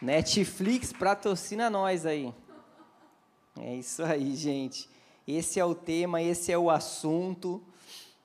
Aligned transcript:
Netflix 0.00 0.92
patrocina 0.92 1.68
nós 1.68 2.06
aí. 2.06 2.32
É 3.60 3.74
isso 3.74 4.02
aí, 4.04 4.36
gente. 4.36 4.88
Esse 5.26 5.58
é 5.58 5.64
o 5.64 5.74
tema, 5.74 6.22
esse 6.22 6.52
é 6.52 6.56
o 6.56 6.70
assunto. 6.70 7.60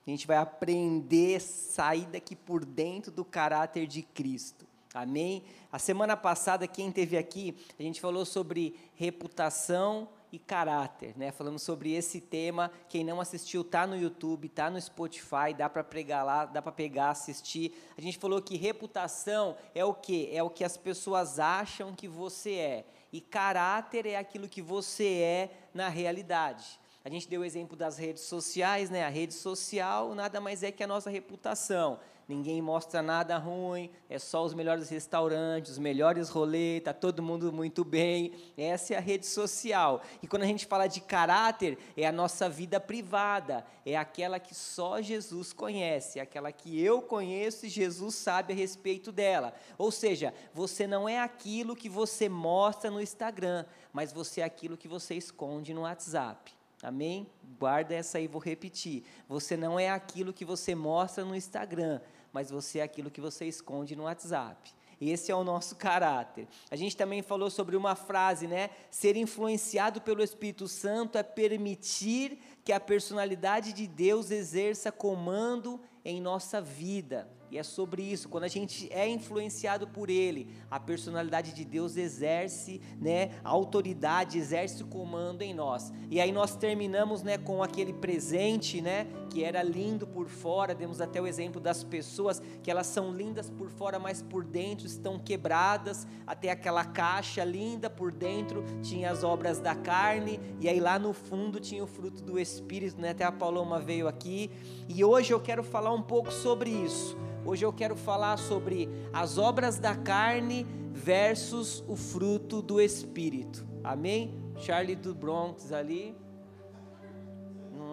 A 0.06 0.10
gente 0.10 0.26
vai 0.26 0.36
aprender 0.36 1.40
sair 1.40 2.06
daqui 2.06 2.36
por 2.36 2.64
dentro 2.64 3.10
do 3.10 3.24
caráter 3.24 3.86
de 3.86 4.02
Cristo. 4.02 4.66
Amém? 4.94 5.42
A 5.72 5.78
semana 5.78 6.16
passada, 6.16 6.68
quem 6.68 6.92
teve 6.92 7.16
aqui, 7.16 7.56
a 7.76 7.82
gente 7.82 8.00
falou 8.00 8.24
sobre 8.24 8.76
reputação 8.94 10.08
e 10.34 10.38
caráter, 10.40 11.16
né? 11.16 11.30
Falamos 11.30 11.62
sobre 11.62 11.92
esse 11.92 12.20
tema. 12.20 12.68
Quem 12.88 13.04
não 13.04 13.20
assistiu, 13.20 13.62
tá 13.62 13.86
no 13.86 13.96
YouTube, 13.96 14.48
tá 14.48 14.68
no 14.68 14.80
Spotify, 14.80 15.54
dá 15.56 15.68
para 15.68 15.84
pregar 15.84 16.24
lá, 16.24 16.44
dá 16.44 16.60
para 16.60 16.72
pegar, 16.72 17.10
assistir. 17.10 17.72
A 17.96 18.00
gente 18.00 18.18
falou 18.18 18.42
que 18.42 18.56
reputação 18.56 19.56
é 19.74 19.84
o 19.84 19.94
quê? 19.94 20.30
É 20.32 20.42
o 20.42 20.50
que 20.50 20.64
as 20.64 20.76
pessoas 20.76 21.38
acham 21.38 21.94
que 21.94 22.08
você 22.08 22.54
é. 22.54 22.84
E 23.12 23.20
caráter 23.20 24.06
é 24.06 24.16
aquilo 24.16 24.48
que 24.48 24.60
você 24.60 25.06
é 25.06 25.50
na 25.72 25.88
realidade. 25.88 26.80
A 27.04 27.08
gente 27.08 27.28
deu 27.28 27.42
o 27.42 27.44
exemplo 27.44 27.76
das 27.76 27.96
redes 27.96 28.24
sociais, 28.24 28.90
né? 28.90 29.04
A 29.04 29.10
rede 29.10 29.34
social 29.34 30.14
nada 30.16 30.40
mais 30.40 30.64
é 30.64 30.72
que 30.72 30.82
a 30.82 30.86
nossa 30.86 31.10
reputação 31.10 32.00
ninguém 32.28 32.60
mostra 32.62 33.02
nada 33.02 33.36
ruim, 33.38 33.90
é 34.08 34.18
só 34.18 34.44
os 34.44 34.54
melhores 34.54 34.88
restaurantes, 34.88 35.72
os 35.72 35.78
melhores 35.78 36.28
rolês, 36.28 36.78
está 36.78 36.92
todo 36.92 37.22
mundo 37.22 37.52
muito 37.52 37.84
bem. 37.84 38.32
Essa 38.56 38.94
é 38.94 38.96
a 38.96 39.00
rede 39.00 39.26
social. 39.26 40.02
E 40.22 40.26
quando 40.26 40.42
a 40.42 40.46
gente 40.46 40.66
fala 40.66 40.86
de 40.86 41.00
caráter, 41.00 41.78
é 41.96 42.06
a 42.06 42.12
nossa 42.12 42.48
vida 42.48 42.80
privada, 42.80 43.64
é 43.84 43.96
aquela 43.96 44.38
que 44.38 44.54
só 44.54 45.00
Jesus 45.00 45.52
conhece, 45.52 46.18
é 46.18 46.22
aquela 46.22 46.50
que 46.50 46.80
eu 46.80 47.02
conheço 47.02 47.66
e 47.66 47.68
Jesus 47.68 48.14
sabe 48.14 48.52
a 48.52 48.56
respeito 48.56 49.12
dela. 49.12 49.52
Ou 49.76 49.90
seja, 49.90 50.32
você 50.52 50.86
não 50.86 51.08
é 51.08 51.20
aquilo 51.20 51.76
que 51.76 51.88
você 51.88 52.28
mostra 52.28 52.90
no 52.90 53.00
Instagram, 53.00 53.64
mas 53.92 54.12
você 54.12 54.40
é 54.40 54.44
aquilo 54.44 54.76
que 54.76 54.88
você 54.88 55.14
esconde 55.14 55.74
no 55.74 55.82
WhatsApp. 55.82 56.52
Amém? 56.84 57.26
Guarda 57.58 57.94
essa 57.94 58.18
aí, 58.18 58.26
vou 58.26 58.40
repetir. 58.40 59.04
Você 59.26 59.56
não 59.56 59.80
é 59.80 59.88
aquilo 59.88 60.34
que 60.34 60.44
você 60.44 60.74
mostra 60.74 61.24
no 61.24 61.34
Instagram, 61.34 61.98
mas 62.34 62.50
você 62.50 62.80
é 62.80 62.82
aquilo 62.82 63.12
que 63.12 63.20
você 63.20 63.46
esconde 63.46 63.94
no 63.94 64.02
WhatsApp. 64.02 64.74
Esse 65.00 65.30
é 65.30 65.34
o 65.34 65.44
nosso 65.44 65.76
caráter. 65.76 66.48
A 66.70 66.76
gente 66.76 66.96
também 66.96 67.22
falou 67.22 67.48
sobre 67.48 67.76
uma 67.76 67.94
frase, 67.94 68.48
né? 68.48 68.70
Ser 68.90 69.16
influenciado 69.16 70.00
pelo 70.00 70.22
Espírito 70.22 70.66
Santo 70.66 71.16
é 71.16 71.22
permitir 71.22 72.38
que 72.64 72.72
a 72.72 72.80
personalidade 72.80 73.72
de 73.72 73.86
Deus 73.86 74.30
exerça 74.30 74.90
comando 74.90 75.80
em 76.04 76.20
nossa 76.20 76.60
vida. 76.60 77.28
E 77.50 77.58
é 77.58 77.62
sobre 77.62 78.02
isso, 78.02 78.28
quando 78.28 78.44
a 78.44 78.48
gente 78.48 78.92
é 78.92 79.08
influenciado 79.08 79.86
por 79.86 80.10
Ele, 80.10 80.52
a 80.68 80.80
personalidade 80.80 81.52
de 81.52 81.64
Deus 81.64 81.96
exerce, 81.96 82.80
né, 83.00 83.38
a 83.44 83.50
autoridade, 83.50 84.38
exerce 84.38 84.82
o 84.82 84.86
comando 84.88 85.42
em 85.42 85.54
nós. 85.54 85.92
E 86.10 86.20
aí 86.20 86.32
nós 86.32 86.56
terminamos, 86.56 87.22
né, 87.22 87.38
com 87.38 87.62
aquele 87.62 87.92
presente, 87.92 88.80
né, 88.80 89.06
que 89.30 89.44
era 89.44 89.62
lindo 89.62 90.04
por 90.24 90.30
fora. 90.30 90.74
Demos 90.74 91.00
até 91.00 91.20
o 91.20 91.26
exemplo 91.26 91.60
das 91.60 91.84
pessoas 91.84 92.40
que 92.62 92.70
elas 92.70 92.86
são 92.86 93.12
lindas 93.12 93.50
por 93.50 93.68
fora, 93.68 93.98
mas 93.98 94.22
por 94.22 94.42
dentro 94.42 94.86
estão 94.86 95.18
quebradas. 95.18 96.06
Até 96.26 96.50
aquela 96.50 96.84
caixa 96.84 97.44
linda 97.44 97.90
por 97.90 98.10
dentro 98.10 98.64
tinha 98.82 99.10
as 99.10 99.22
obras 99.22 99.60
da 99.60 99.74
carne 99.74 100.40
e 100.60 100.68
aí 100.68 100.80
lá 100.80 100.98
no 100.98 101.12
fundo 101.12 101.60
tinha 101.60 101.84
o 101.84 101.86
fruto 101.86 102.22
do 102.22 102.38
Espírito, 102.38 102.98
né? 102.98 103.10
Até 103.10 103.24
a 103.24 103.32
Paloma 103.32 103.78
veio 103.78 104.08
aqui 104.08 104.50
e 104.88 105.04
hoje 105.04 105.32
eu 105.32 105.40
quero 105.40 105.62
falar 105.62 105.92
um 105.92 106.02
pouco 106.02 106.32
sobre 106.32 106.70
isso 106.70 107.16
Hoje 107.46 107.62
eu 107.62 107.72
quero 107.74 107.94
falar 107.94 108.38
sobre 108.38 108.88
as 109.12 109.36
obras 109.36 109.78
da 109.78 109.94
carne 109.94 110.66
versus 110.90 111.84
o 111.86 111.94
fruto 111.94 112.62
do 112.62 112.80
Espírito. 112.80 113.66
Amém? 113.82 114.34
Charlie 114.56 114.96
do 114.96 115.14
Bronx 115.14 115.70
ali. 115.70 116.16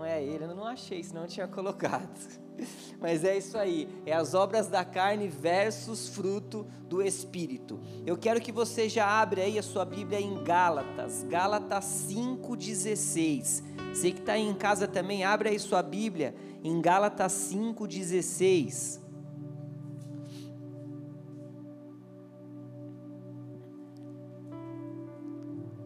Não 0.01 0.07
é 0.07 0.23
ele, 0.23 0.45
eu 0.45 0.55
não 0.55 0.65
achei, 0.65 1.03
senão 1.03 1.21
eu 1.21 1.27
tinha 1.27 1.47
colocado. 1.47 2.09
Mas 2.99 3.23
é 3.23 3.37
isso 3.37 3.55
aí, 3.55 3.87
é 4.03 4.13
as 4.13 4.33
obras 4.33 4.67
da 4.67 4.83
carne 4.83 5.27
versus 5.27 6.09
fruto 6.09 6.65
do 6.89 7.03
Espírito. 7.03 7.79
Eu 8.03 8.17
quero 8.17 8.41
que 8.41 8.51
você 8.51 8.89
já 8.89 9.05
abra 9.05 9.43
aí 9.43 9.59
a 9.59 9.61
sua 9.61 9.85
Bíblia 9.85 10.19
em 10.19 10.43
Gálatas, 10.43 11.21
Gálatas 11.29 11.85
5,16. 12.09 13.63
Você 13.93 14.11
que 14.11 14.21
está 14.21 14.35
em 14.35 14.55
casa 14.55 14.87
também, 14.87 15.23
abre 15.23 15.49
aí 15.49 15.59
sua 15.59 15.83
Bíblia 15.83 16.33
em 16.63 16.81
Gálatas 16.81 17.33
5,16. 17.53 18.99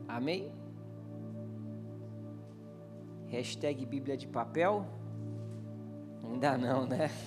Amém? 0.07 0.64
Hashtag 3.27 3.85
Bíblia 3.85 4.15
de 4.15 4.27
papel? 4.27 4.85
Ainda 6.23 6.57
não, 6.57 6.85
né? 6.85 7.11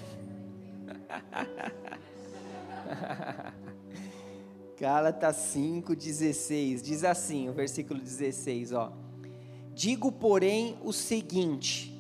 Gálatas 4.78 5.36
5,16 5.54 6.82
diz 6.82 7.04
assim, 7.04 7.48
o 7.48 7.53
versículo 7.53 8.00
16, 8.00 8.72
ó. 8.72 8.92
Digo, 9.75 10.12
porém, 10.12 10.76
o 10.82 10.92
seguinte: 10.92 11.94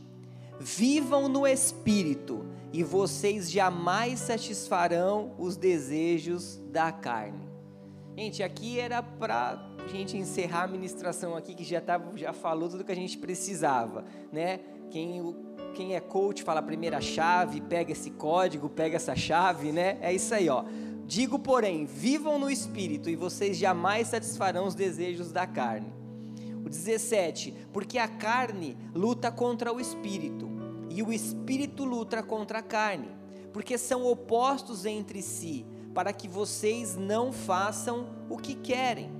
vivam 0.60 1.28
no 1.28 1.46
espírito, 1.46 2.44
e 2.72 2.82
vocês 2.82 3.50
jamais 3.50 4.20
satisfarão 4.20 5.34
os 5.38 5.56
desejos 5.56 6.56
da 6.70 6.92
carne. 6.92 7.48
Gente, 8.16 8.42
aqui 8.42 8.78
era 8.78 9.02
para 9.02 9.67
a 9.94 9.98
gente 9.98 10.16
encerrar 10.16 10.64
a 10.64 10.66
ministração 10.68 11.36
aqui, 11.36 11.54
que 11.54 11.64
já, 11.64 11.80
tava, 11.80 12.16
já 12.16 12.32
falou 12.32 12.68
tudo 12.68 12.84
que 12.84 12.92
a 12.92 12.96
gente 12.96 13.16
precisava, 13.18 14.04
né? 14.32 14.60
Quem, 14.90 15.34
quem 15.74 15.94
é 15.94 16.00
coach 16.00 16.42
fala 16.42 16.60
a 16.60 16.62
primeira 16.62 17.00
chave, 17.00 17.60
pega 17.60 17.92
esse 17.92 18.10
código, 18.10 18.68
pega 18.68 18.96
essa 18.96 19.16
chave, 19.16 19.72
né? 19.72 19.98
É 20.00 20.12
isso 20.12 20.34
aí, 20.34 20.48
ó. 20.48 20.64
Digo, 21.06 21.38
porém, 21.38 21.86
vivam 21.86 22.38
no 22.38 22.50
espírito 22.50 23.08
e 23.08 23.16
vocês 23.16 23.56
jamais 23.56 24.08
satisfarão 24.08 24.66
os 24.66 24.74
desejos 24.74 25.32
da 25.32 25.46
carne. 25.46 25.92
O 26.64 26.68
17, 26.68 27.54
porque 27.72 27.98
a 27.98 28.08
carne 28.08 28.76
luta 28.94 29.32
contra 29.32 29.72
o 29.72 29.80
espírito 29.80 30.50
e 30.90 31.02
o 31.02 31.12
espírito 31.12 31.84
luta 31.84 32.22
contra 32.22 32.58
a 32.58 32.62
carne, 32.62 33.08
porque 33.52 33.78
são 33.78 34.04
opostos 34.04 34.84
entre 34.84 35.22
si 35.22 35.64
para 35.94 36.12
que 36.12 36.28
vocês 36.28 36.96
não 36.96 37.32
façam 37.32 38.06
o 38.28 38.36
que 38.36 38.54
querem. 38.54 39.17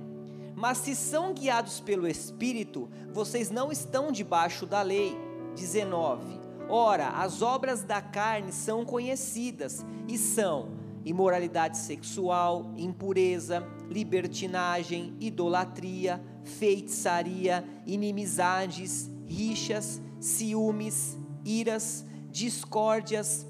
Mas 0.59 0.79
se 0.79 0.93
são 0.93 1.33
guiados 1.33 1.79
pelo 1.79 2.05
Espírito, 2.05 2.89
vocês 3.13 3.49
não 3.49 3.71
estão 3.71 4.11
debaixo 4.11 4.65
da 4.65 4.81
lei. 4.81 5.17
19. 5.55 6.37
Ora, 6.67 7.07
as 7.11 7.41
obras 7.41 7.81
da 7.81 8.01
carne 8.01 8.51
são 8.51 8.83
conhecidas 8.83 9.85
e 10.05 10.17
são 10.17 10.77
imoralidade 11.05 11.77
sexual, 11.77 12.73
impureza, 12.75 13.65
libertinagem, 13.89 15.15
idolatria, 15.21 16.21
feitiçaria, 16.43 17.63
inimizades, 17.87 19.09
rixas, 19.25 20.01
ciúmes, 20.19 21.17
iras, 21.45 22.05
discórdias, 22.29 23.47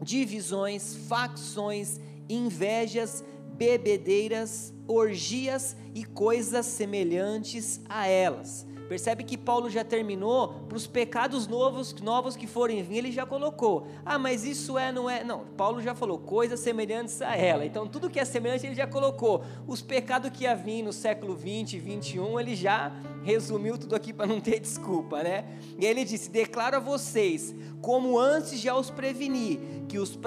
divisões, 0.00 0.96
facções, 1.08 2.00
invejas, 2.26 3.22
bebedeiras, 3.58 4.72
orgias 4.86 5.76
e 5.94 6.04
coisas 6.04 6.64
semelhantes 6.64 7.80
a 7.88 8.06
elas. 8.06 8.66
Percebe 8.88 9.22
que 9.22 9.36
Paulo 9.36 9.68
já 9.68 9.84
terminou 9.84 10.48
para 10.66 10.76
os 10.76 10.86
pecados 10.86 11.46
novos, 11.46 11.92
novos 12.00 12.34
que 12.34 12.46
forem 12.46 12.82
vir, 12.82 12.98
ele 12.98 13.12
já 13.12 13.26
colocou. 13.26 13.86
Ah, 14.04 14.18
mas 14.18 14.44
isso 14.44 14.78
é, 14.78 14.90
não 14.90 15.10
é? 15.10 15.22
Não, 15.22 15.44
Paulo 15.58 15.82
já 15.82 15.94
falou 15.94 16.18
coisas 16.18 16.58
semelhantes 16.60 17.20
a 17.20 17.36
ela. 17.36 17.66
Então 17.66 17.86
tudo 17.86 18.08
que 18.08 18.18
é 18.18 18.24
semelhante 18.24 18.66
ele 18.66 18.74
já 18.74 18.86
colocou. 18.86 19.44
Os 19.66 19.82
pecados 19.82 20.30
que 20.30 20.44
ia 20.44 20.54
vir 20.56 20.82
no 20.82 20.92
século 20.92 21.36
20, 21.36 21.78
21, 21.78 22.40
ele 22.40 22.54
já 22.54 22.90
resumiu 23.22 23.76
tudo 23.76 23.94
aqui 23.94 24.12
para 24.12 24.26
não 24.26 24.40
ter 24.40 24.58
desculpa, 24.60 25.22
né? 25.22 25.58
E 25.78 25.84
ele 25.84 26.04
disse: 26.04 26.30
Declaro 26.30 26.76
a 26.76 26.80
vocês, 26.80 27.54
como 27.80 28.18
antes 28.18 28.58
já 28.58 28.76
os 28.76 28.90
preveni, 28.90 29.84
que 29.88 29.98
os, 29.98 30.18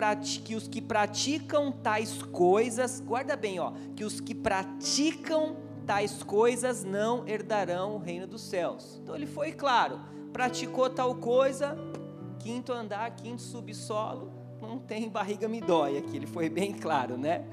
que 0.43 0.55
os 0.55 0.67
que 0.67 0.81
praticam 0.81 1.71
tais 1.71 2.21
coisas, 2.23 2.99
guarda 2.99 3.35
bem, 3.35 3.59
ó, 3.59 3.73
que 3.95 4.03
os 4.03 4.19
que 4.19 4.33
praticam 4.33 5.55
tais 5.85 6.23
coisas 6.23 6.83
não 6.83 7.27
herdarão 7.27 7.95
o 7.95 7.97
reino 7.97 8.27
dos 8.27 8.41
céus. 8.41 8.99
Então 9.01 9.15
ele 9.15 9.27
foi 9.27 9.51
claro, 9.51 9.99
praticou 10.31 10.89
tal 10.89 11.15
coisa, 11.15 11.77
quinto 12.39 12.71
andar, 12.71 13.09
quinto 13.15 13.41
subsolo, 13.41 14.31
não 14.61 14.79
tem 14.79 15.07
barriga 15.11 15.47
me 15.47 15.59
dói 15.59 15.97
aqui, 15.97 16.15
ele 16.15 16.27
foi 16.27 16.49
bem 16.49 16.73
claro, 16.73 17.17
né? 17.17 17.45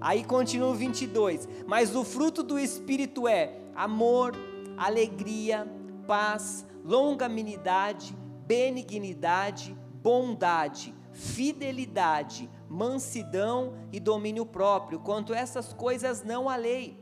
Aí 0.00 0.24
continua 0.24 0.68
o 0.70 0.74
22, 0.74 1.46
mas 1.66 1.94
o 1.94 2.04
fruto 2.04 2.42
do 2.42 2.58
Espírito 2.58 3.28
é 3.28 3.60
amor, 3.74 4.34
alegria, 4.80 5.70
paz, 6.06 6.66
longanimidade, 6.82 8.16
benignidade, 8.46 9.76
bondade, 10.02 10.94
fidelidade, 11.12 12.50
mansidão 12.68 13.74
e 13.92 14.00
domínio 14.00 14.46
próprio. 14.46 14.98
Quanto 15.00 15.32
a 15.32 15.38
essas 15.38 15.72
coisas 15.72 16.24
não 16.24 16.48
há 16.48 16.56
lei. 16.56 16.99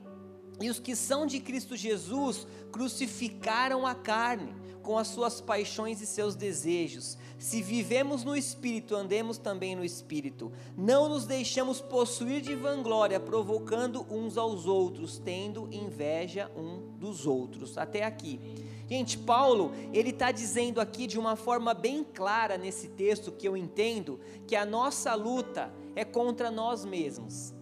E 0.60 0.68
os 0.68 0.78
que 0.78 0.96
são 0.96 1.26
de 1.26 1.40
Cristo 1.40 1.76
Jesus 1.76 2.46
crucificaram 2.72 3.86
a 3.86 3.94
carne 3.94 4.54
com 4.82 4.96
as 4.96 5.08
suas 5.08 5.40
paixões 5.40 6.00
e 6.00 6.06
seus 6.06 6.34
desejos. 6.34 7.18
Se 7.38 7.62
vivemos 7.62 8.24
no 8.24 8.34
Espírito, 8.34 8.96
andemos 8.96 9.36
também 9.36 9.76
no 9.76 9.84
Espírito. 9.84 10.50
Não 10.76 11.08
nos 11.08 11.26
deixamos 11.26 11.80
possuir 11.80 12.40
de 12.40 12.54
vanglória, 12.54 13.20
provocando 13.20 14.06
uns 14.10 14.38
aos 14.38 14.66
outros, 14.66 15.18
tendo 15.18 15.68
inveja 15.70 16.50
um 16.56 16.96
dos 16.98 17.26
outros. 17.26 17.76
Até 17.76 18.02
aqui. 18.04 18.40
Gente, 18.88 19.18
Paulo, 19.18 19.72
ele 19.92 20.08
está 20.08 20.32
dizendo 20.32 20.80
aqui 20.80 21.06
de 21.06 21.18
uma 21.18 21.36
forma 21.36 21.74
bem 21.74 22.02
clara 22.02 22.56
nesse 22.56 22.88
texto 22.88 23.30
que 23.30 23.46
eu 23.46 23.54
entendo, 23.54 24.18
que 24.46 24.56
a 24.56 24.64
nossa 24.64 25.14
luta 25.14 25.70
é 25.94 26.06
contra 26.06 26.50
nós 26.50 26.86
mesmos. 26.86 27.52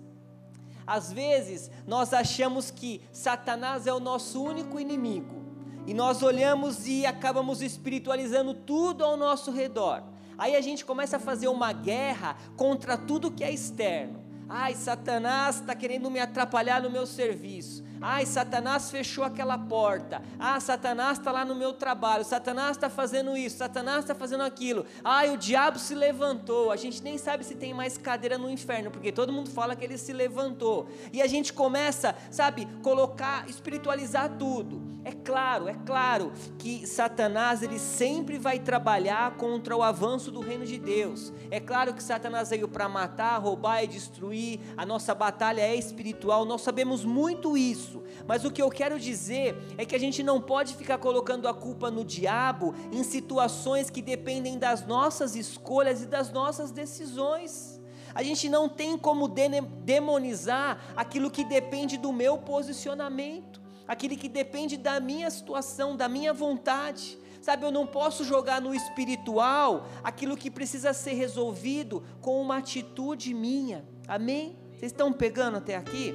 Às 0.87 1.13
vezes, 1.13 1.71
nós 1.87 2.13
achamos 2.13 2.71
que 2.71 3.01
Satanás 3.13 3.87
é 3.87 3.93
o 3.93 4.01
nosso 4.01 4.43
único 4.43 4.79
inimigo, 4.79 5.45
e 5.87 5.95
nós 5.95 6.23
olhamos 6.23 6.87
e 6.87 7.07
acabamos 7.07 7.63
espiritualizando 7.63 8.55
tudo 8.55 9.05
ao 9.05 9.17
nosso 9.17 9.51
redor. 9.51 10.03
Aí 10.39 10.55
a 10.55 10.61
gente 10.61 10.85
começa 10.85 11.17
a 11.17 11.21
fazer 11.21 11.49
uma 11.49 11.73
guerra 11.73 12.37
contra 12.57 12.97
tudo 12.97 13.31
que 13.31 13.43
é 13.43 13.51
externo. 13.53 14.23
Ai, 14.49 14.75
Satanás 14.75 15.57
está 15.57 15.75
querendo 15.75 16.11
me 16.11 16.21
atrapalhar 16.21 16.83
no 16.83 16.91
meu 16.91 17.07
serviço. 17.07 17.83
Ai, 18.01 18.27
Satanás 18.27 18.91
fechou 18.91 19.25
aquela 19.25 19.57
porta. 19.57 20.23
Ah, 20.39 20.59
Satanás 20.61 21.19
está 21.19 21.33
lá 21.33 21.45
no 21.45 21.55
meu 21.55 21.73
trabalho. 21.73 22.25
Satanás 22.25 22.73
está 22.77 22.91
fazendo 22.91 23.37
isso. 23.37 23.57
Satanás 23.57 24.01
está 24.01 24.15
fazendo 24.15 24.43
aquilo. 24.43 24.85
Ai, 25.03 25.31
o 25.31 25.37
diabo 25.37 25.79
se 25.79 25.95
levantou. 25.95 26.71
A 26.71 26.77
gente 26.77 27.03
nem 27.03 27.17
sabe 27.17 27.45
se 27.45 27.55
tem 27.55 27.73
mais 27.73 27.97
cadeira 27.97 28.37
no 28.37 28.51
inferno, 28.51 28.91
porque 28.91 29.11
todo 29.11 29.33
mundo 29.33 29.51
fala 29.51 29.75
que 29.75 29.85
ele 29.85 29.97
se 29.97 30.13
levantou. 30.13 30.89
E 31.13 31.23
a 31.23 31.27
gente 31.27 31.53
começa, 31.53 32.15
sabe, 32.31 32.67
colocar, 32.83 33.49
espiritualizar 33.49 34.37
tudo. 34.39 34.97
É 35.05 35.13
claro, 35.13 35.69
é 35.69 35.75
claro 35.87 36.33
que 36.59 36.85
Satanás 36.85 37.63
ele 37.63 37.79
sempre 37.79 38.39
vai 38.39 38.59
trabalhar 38.59 39.37
contra 39.37 39.77
o 39.77 39.83
avanço 39.83 40.33
do 40.33 40.41
reino 40.41 40.67
de 40.67 40.79
Deus. 40.79 41.33
É 41.49 41.61
claro 41.61 41.95
que 41.95 42.03
Satanás 42.03 42.51
veio 42.51 42.67
para 42.67 42.89
matar, 42.89 43.39
roubar 43.39 43.85
e 43.85 43.87
destruir. 43.87 44.59
A 44.77 44.85
nossa 44.85 45.15
batalha 45.15 45.61
é 45.61 45.77
espiritual. 45.77 46.45
Nós 46.45 46.63
sabemos 46.63 47.05
muito 47.05 47.57
isso 47.57 47.86
isso. 47.87 48.03
Mas 48.27 48.45
o 48.45 48.51
que 48.51 48.61
eu 48.61 48.71
quero 48.71 48.99
dizer 48.99 49.57
é 49.79 49.85
que 49.85 49.95
a 49.95 49.99
gente 49.99 50.23
não 50.23 50.41
pode 50.41 50.75
ficar 50.75 50.99
colocando 50.99 51.49
a 51.49 51.55
culpa 51.55 51.91
no 51.91 52.05
diabo 52.05 52.75
em 52.93 53.03
situações 53.03 53.89
que 53.89 54.03
dependem 54.03 54.59
das 54.59 54.87
nossas 54.87 55.37
escolhas 55.37 56.03
e 56.03 56.07
das 56.07 56.33
nossas 56.33 56.71
decisões. 56.71 57.81
A 58.15 58.23
gente 58.23 58.49
não 58.49 58.69
tem 58.69 58.97
como 58.97 59.29
demonizar 59.29 60.93
aquilo 60.97 61.31
que 61.31 61.45
depende 61.45 61.97
do 61.97 62.13
meu 62.13 62.39
posicionamento, 62.39 63.61
aquilo 63.87 64.17
que 64.17 64.29
depende 64.29 64.77
da 64.77 64.99
minha 64.99 65.31
situação, 65.31 65.97
da 65.97 66.09
minha 66.09 66.33
vontade. 66.33 67.19
Sabe, 67.43 67.65
eu 67.65 67.71
não 67.71 67.87
posso 67.87 68.25
jogar 68.25 68.61
no 68.61 68.75
espiritual 68.75 69.87
aquilo 70.03 70.37
que 70.37 70.51
precisa 70.51 70.93
ser 70.93 71.13
resolvido 71.13 72.03
com 72.21 72.41
uma 72.41 72.57
atitude 72.57 73.33
minha. 73.33 73.85
Amém? 74.09 74.57
Vocês 74.73 74.91
estão 74.91 75.13
pegando 75.13 75.59
até 75.59 75.77
aqui? 75.77 76.15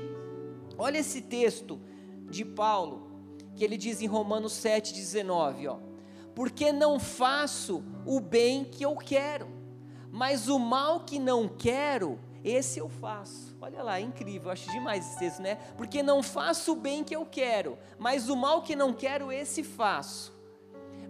Olha 0.81 0.97
esse 0.97 1.21
texto 1.21 1.79
de 2.27 2.43
Paulo, 2.43 3.07
que 3.55 3.63
ele 3.63 3.77
diz 3.77 4.01
em 4.01 4.07
Romanos 4.07 4.53
7,19, 4.53 5.69
ó. 5.69 5.77
Porque 6.33 6.71
não 6.71 6.99
faço 6.99 7.83
o 8.03 8.19
bem 8.19 8.63
que 8.63 8.83
eu 8.83 8.95
quero, 8.95 9.47
mas 10.11 10.47
o 10.47 10.57
mal 10.57 11.01
que 11.01 11.19
não 11.19 11.47
quero, 11.47 12.17
esse 12.43 12.79
eu 12.79 12.89
faço. 12.89 13.55
Olha 13.61 13.83
lá, 13.83 13.99
é 13.99 14.01
incrível, 14.01 14.49
acho 14.49 14.71
demais 14.71 15.05
esse 15.05 15.19
texto, 15.19 15.39
né? 15.39 15.59
Porque 15.77 16.01
não 16.01 16.23
faço 16.23 16.71
o 16.71 16.75
bem 16.75 17.03
que 17.03 17.15
eu 17.15 17.27
quero, 17.27 17.77
mas 17.99 18.27
o 18.27 18.35
mal 18.35 18.63
que 18.63 18.75
não 18.75 18.91
quero, 18.91 19.31
esse 19.31 19.63
faço. 19.63 20.33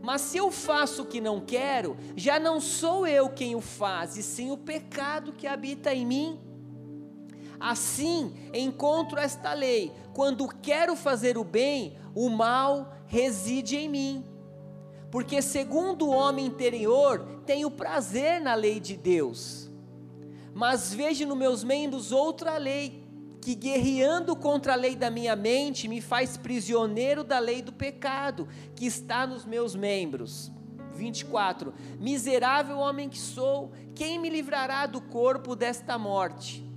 Mas 0.02 0.20
se 0.20 0.36
eu 0.36 0.52
faço 0.52 1.04
o 1.04 1.06
que 1.06 1.22
não 1.22 1.40
quero, 1.40 1.96
já 2.18 2.38
não 2.38 2.60
sou 2.60 3.08
eu 3.08 3.30
quem 3.30 3.56
o 3.56 3.62
faz, 3.62 4.18
e 4.18 4.24
sim 4.24 4.52
o 4.52 4.58
pecado 4.58 5.32
que 5.32 5.48
habita 5.48 5.94
em 5.94 6.06
mim. 6.06 6.51
Assim 7.62 8.34
encontro 8.54 9.20
esta 9.20 9.54
lei: 9.54 9.92
quando 10.14 10.48
quero 10.48 10.96
fazer 10.96 11.38
o 11.38 11.44
bem, 11.44 11.96
o 12.16 12.30
mal 12.30 12.94
reside 13.06 13.78
em 13.78 13.88
mim. 13.88 14.26
Porque, 15.12 15.42
segundo 15.42 16.08
o 16.08 16.12
homem 16.12 16.46
interior, 16.46 17.42
tenho 17.46 17.70
prazer 17.70 18.42
na 18.42 18.56
lei 18.56 18.80
de 18.80 18.98
Deus. 18.98 19.70
Mas 20.54 20.94
vejo 20.94 21.28
nos 21.28 21.38
meus 21.38 21.64
membros 21.64 22.12
outra 22.12 22.58
lei, 22.58 23.04
que 23.42 23.54
guerreando 23.54 24.36
contra 24.36 24.74
a 24.74 24.76
lei 24.76 24.96
da 24.96 25.12
minha 25.12 25.36
mente, 25.36 25.88
me 25.88 26.02
faz 26.02 26.38
prisioneiro 26.38 27.24
da 27.24 27.40
lei 27.40 27.62
do 27.62 27.74
pecado, 27.74 28.48
que 28.76 28.86
está 28.86 29.28
nos 29.28 29.46
meus 29.46 29.76
membros. 29.76 30.52
24: 30.96 31.74
Miserável 32.00 32.78
homem 32.78 33.10
que 33.10 33.20
sou, 33.20 33.72
quem 33.94 34.18
me 34.18 34.30
livrará 34.30 34.86
do 34.86 35.02
corpo 35.02 35.56
desta 35.56 35.98
morte? 35.98 36.71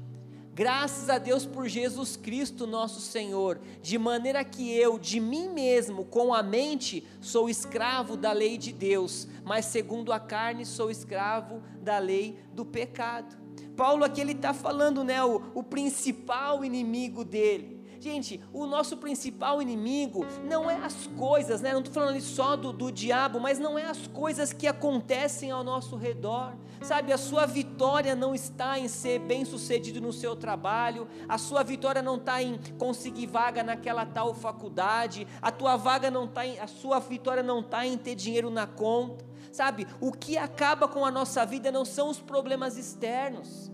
Graças 0.55 1.11
a 1.11 1.19
Deus 1.19 1.45
por 1.45 1.67
Jesus 1.67 2.17
Cristo, 2.17 2.65
nosso 2.65 3.01
Senhor, 3.01 3.59
de 3.83 3.99
maneira 3.99 4.45
que 4.45 4.73
eu, 4.73 5.01
de 5.01 5.19
mim 5.19 5.49
mesmo, 5.49 6.05
com 6.05 6.33
a 6.33 6.45
mente, 6.45 7.05
sou 7.21 7.51
escravo 7.51 8.17
da 8.17 8.31
lei 8.31 8.56
de 8.56 8.73
Deus, 8.73 9.27
mas 9.45 9.65
segundo 9.65 10.12
a 10.12 10.21
carne, 10.21 10.65
sou 10.65 10.93
escravo 10.93 11.61
da 11.83 11.99
lei 11.99 12.39
do 12.53 12.65
pecado. 12.65 13.37
Paulo 13.77 14.05
aqui 14.05 14.21
ele 14.21 14.31
está 14.31 14.55
falando, 14.55 15.03
né, 15.03 15.25
o, 15.25 15.43
o 15.55 15.62
principal 15.65 16.65
inimigo 16.65 17.25
dele 17.25 17.74
Gente, 18.05 18.39
o 18.53 18.67
nosso 18.67 18.99
principal 18.99 19.62
inimigo 19.62 20.27
não 20.47 20.71
é 20.71 20.77
as 20.77 21.06
coisas, 21.17 21.62
né? 21.62 21.73
Não 21.73 21.79
estou 21.79 21.95
falando 21.95 22.21
só 22.21 22.55
do, 22.55 22.71
do 22.71 22.93
diabo, 22.93 23.41
mas 23.41 23.59
não 23.59 23.79
é 23.79 23.87
as 23.87 24.06
coisas 24.09 24.53
que 24.53 24.67
acontecem 24.67 25.51
ao 25.51 25.65
nosso 25.65 25.97
redor. 25.97 26.53
Sabe, 26.83 27.15
a 27.15 27.17
sua 27.17 27.47
vitória 27.47 28.15
não 28.15 28.35
está 28.35 28.79
em 28.79 28.89
ser 28.89 29.21
bem 29.21 29.47
sucedido 29.47 30.03
no 30.03 30.12
seu 30.12 30.37
trabalho, 30.37 31.09
a 31.27 31.39
sua 31.39 31.62
vitória 31.62 32.03
não 32.03 32.17
está 32.17 32.43
em 32.43 32.59
conseguir 32.79 33.25
vaga 33.25 33.62
naquela 33.62 34.05
tal 34.05 34.35
faculdade, 34.35 35.27
a 35.41 35.51
tua 35.51 35.75
vaga 35.79 36.11
não 36.11 36.27
está 36.27 36.47
em, 36.47 36.59
a 36.59 36.67
sua 36.67 36.99
vitória 36.99 37.43
não 37.43 37.61
está 37.61 37.87
em 37.87 37.97
ter 37.97 38.17
dinheiro 38.17 38.51
na 38.51 38.67
conta. 38.67 39.25
Sabe, 39.51 39.87
o 39.99 40.12
que 40.12 40.37
acaba 40.37 40.87
com 40.87 41.06
a 41.06 41.11
nossa 41.11 41.47
vida 41.47 41.73
não 41.73 41.87
são 41.87 42.11
os 42.11 42.21
problemas 42.21 42.77
externos 42.77 43.73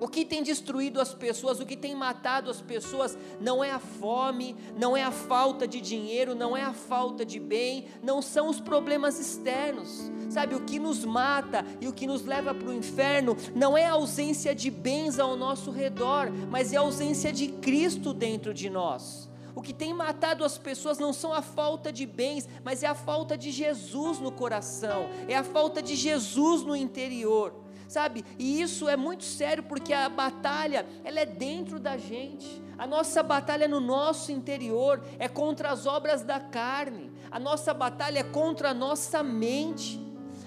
o 0.00 0.08
que 0.08 0.24
tem 0.24 0.42
destruído 0.42 0.98
as 0.98 1.12
pessoas, 1.12 1.60
o 1.60 1.66
que 1.66 1.76
tem 1.76 1.94
matado 1.94 2.50
as 2.50 2.62
pessoas, 2.62 3.18
não 3.38 3.62
é 3.62 3.70
a 3.70 3.78
fome, 3.78 4.56
não 4.74 4.96
é 4.96 5.02
a 5.02 5.10
falta 5.10 5.68
de 5.68 5.78
dinheiro, 5.78 6.34
não 6.34 6.56
é 6.56 6.62
a 6.62 6.72
falta 6.72 7.24
de 7.24 7.38
bem, 7.38 7.84
não 8.02 8.22
são 8.22 8.48
os 8.48 8.58
problemas 8.58 9.20
externos. 9.20 10.10
Sabe, 10.30 10.54
o 10.54 10.64
que 10.64 10.78
nos 10.78 11.04
mata 11.04 11.66
e 11.80 11.88
o 11.88 11.92
que 11.92 12.06
nos 12.06 12.24
leva 12.24 12.54
para 12.54 12.68
o 12.68 12.72
inferno 12.72 13.36
não 13.54 13.76
é 13.76 13.84
a 13.84 13.92
ausência 13.92 14.54
de 14.54 14.70
bens 14.70 15.18
ao 15.18 15.36
nosso 15.36 15.70
redor, 15.70 16.30
mas 16.48 16.72
é 16.72 16.78
a 16.78 16.80
ausência 16.80 17.30
de 17.30 17.48
Cristo 17.48 18.14
dentro 18.14 18.54
de 18.54 18.70
nós. 18.70 19.28
O 19.54 19.60
que 19.60 19.74
tem 19.74 19.92
matado 19.92 20.44
as 20.44 20.56
pessoas 20.56 20.98
não 20.98 21.12
são 21.12 21.34
a 21.34 21.42
falta 21.42 21.92
de 21.92 22.06
bens, 22.06 22.48
mas 22.64 22.82
é 22.82 22.86
a 22.86 22.94
falta 22.94 23.36
de 23.36 23.50
Jesus 23.50 24.18
no 24.18 24.32
coração, 24.32 25.10
é 25.28 25.36
a 25.36 25.44
falta 25.44 25.82
de 25.82 25.94
Jesus 25.94 26.62
no 26.62 26.74
interior 26.74 27.52
sabe? 27.90 28.24
E 28.38 28.62
isso 28.62 28.88
é 28.88 28.96
muito 28.96 29.24
sério 29.24 29.64
porque 29.64 29.92
a 29.92 30.08
batalha, 30.08 30.86
ela 31.02 31.18
é 31.18 31.26
dentro 31.26 31.80
da 31.80 31.96
gente. 31.96 32.62
A 32.78 32.86
nossa 32.86 33.20
batalha 33.20 33.64
é 33.64 33.68
no 33.68 33.80
nosso 33.80 34.30
interior, 34.30 35.04
é 35.18 35.28
contra 35.28 35.70
as 35.70 35.86
obras 35.86 36.22
da 36.22 36.38
carne. 36.38 37.10
A 37.32 37.40
nossa 37.40 37.74
batalha 37.74 38.20
é 38.20 38.22
contra 38.22 38.70
a 38.70 38.74
nossa 38.74 39.24
mente. 39.24 39.98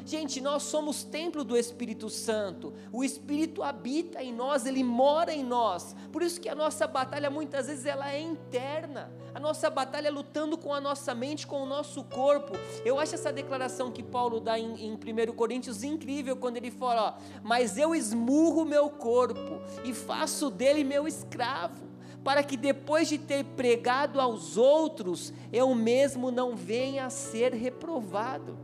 Gente, 0.05 0.41
nós 0.41 0.63
somos 0.63 1.03
templo 1.03 1.45
do 1.45 1.55
Espírito 1.55 2.10
Santo. 2.10 2.74
O 2.91 3.05
Espírito 3.05 3.63
habita 3.63 4.22
em 4.22 4.33
nós, 4.33 4.65
ele 4.65 4.83
mora 4.83 5.33
em 5.33 5.43
nós. 5.43 5.95
Por 6.12 6.22
isso 6.22 6.41
que 6.41 6.50
a 6.50 6.55
nossa 6.55 6.86
batalha 6.86 7.29
muitas 7.29 7.67
vezes 7.67 7.86
ela 7.86 8.12
é 8.12 8.19
interna. 8.19 9.10
A 9.33 9.39
nossa 9.39 9.69
batalha 9.69 10.10
é 10.10 10.12
lutando 10.12 10.57
com 10.57 10.74
a 10.74 10.81
nossa 10.81 11.15
mente, 11.15 11.48
com 11.48 11.63
o 11.63 11.65
nosso 11.65 12.03
corpo. 12.03 12.53
Eu 12.83 13.00
acho 13.00 13.15
essa 13.15 13.31
declaração 13.31 13.91
que 13.91 14.03
Paulo 14.03 14.41
dá 14.41 14.60
em, 14.60 14.88
em 14.88 14.93
1 14.93 15.33
Coríntios 15.33 15.83
incrível 15.83 16.36
quando 16.36 16.57
ele 16.57 16.69
fala: 16.69 17.17
ó, 17.17 17.39
"Mas 17.41 17.77
eu 17.77 17.95
esmurro 17.95 18.65
meu 18.65 18.89
corpo 18.89 19.62
e 19.86 19.93
faço 19.93 20.50
dele 20.50 20.83
meu 20.83 21.07
escravo." 21.07 21.93
para 22.24 22.41
que 22.41 22.55
depois 22.55 23.10
de 23.10 23.17
ter 23.17 23.43
pregado 23.43 24.17
aos 24.17 24.55
outros, 24.55 25.33
eu 25.51 25.75
mesmo 25.75 26.31
não 26.31 26.55
venha 26.55 27.05
a 27.05 27.10
ser 27.10 27.53
reprovado. 27.53 28.57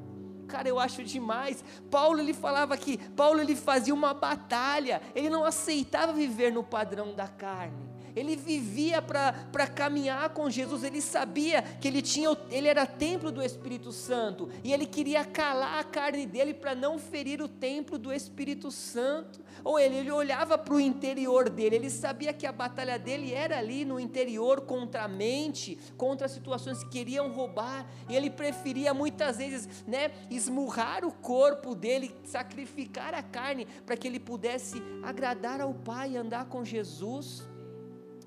Cara, 0.50 0.68
eu 0.68 0.80
acho 0.80 1.04
demais. 1.04 1.64
Paulo 1.92 2.20
ele 2.20 2.34
falava 2.34 2.76
que 2.76 2.98
Paulo 3.12 3.40
ele 3.40 3.56
fazia 3.56 3.94
uma 3.94 4.14
batalha. 4.14 5.02
Ele 5.16 5.30
não 5.30 5.46
aceitava 5.46 6.12
viver 6.12 6.52
no 6.52 6.64
padrão 6.64 7.14
da 7.14 7.28
carne. 7.28 7.89
Ele 8.16 8.36
vivia 8.36 9.02
para 9.02 9.68
caminhar 9.68 10.30
com 10.30 10.50
Jesus, 10.50 10.84
ele 10.84 11.02
sabia 11.02 11.62
que 11.62 11.88
ele 11.88 12.02
tinha, 12.02 12.36
ele 12.50 12.68
era 12.68 12.86
templo 12.86 13.32
do 13.32 13.42
Espírito 13.42 13.92
Santo, 13.92 14.50
e 14.64 14.74
ele 14.74 14.86
queria 14.86 15.26
calar 15.26 15.80
a 15.80 15.84
carne 15.84 16.26
dele 16.26 16.54
para 16.54 16.76
não 16.76 16.98
ferir 16.98 17.42
o 17.42 17.48
templo 17.48 17.98
do 17.98 18.12
Espírito 18.12 18.72
Santo. 18.72 19.40
Ou 19.64 19.78
ele, 19.78 19.98
ele 19.98 20.12
olhava 20.12 20.58
para 20.58 20.74
o 20.74 20.80
interior 20.80 21.50
dele, 21.50 21.76
ele 21.76 21.90
sabia 21.90 22.32
que 22.32 22.46
a 22.46 22.52
batalha 22.52 22.98
dele 22.98 23.34
era 23.34 23.58
ali 23.58 23.84
no 23.84 24.00
interior 24.00 24.62
contra 24.62 25.04
a 25.04 25.08
mente, 25.08 25.78
contra 25.98 26.28
situações 26.28 26.84
que 26.84 26.90
queriam 26.90 27.32
roubar, 27.32 27.86
e 28.08 28.16
ele 28.16 28.30
preferia 28.30 28.94
muitas 28.94 29.38
vezes, 29.38 29.84
né, 29.86 30.12
esmurrar 30.30 31.04
o 31.06 31.12
corpo 31.12 31.76
dele, 31.76 32.16
sacrificar 32.24 33.14
a 33.14 33.22
carne 33.22 33.68
para 33.86 33.98
que 33.98 34.08
ele 34.08 34.20
pudesse 34.20 34.82
agradar 35.04 35.62
ao 35.62 35.74
Pai 35.74 36.12
e 36.12 36.18
andar 36.18 36.46
com 36.46 36.64
Jesus. 36.64 37.48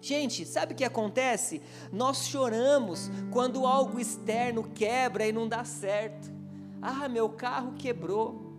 Gente, 0.02 0.44
sabe 0.44 0.72
o 0.72 0.76
que 0.76 0.82
acontece? 0.82 1.62
Nós 1.92 2.26
choramos 2.26 3.08
quando 3.30 3.64
algo 3.64 4.00
externo 4.00 4.64
quebra 4.64 5.24
e 5.24 5.32
não 5.32 5.48
dá 5.48 5.64
certo. 5.64 6.28
Ah, 6.82 7.08
meu 7.08 7.28
carro 7.28 7.74
quebrou. 7.78 8.52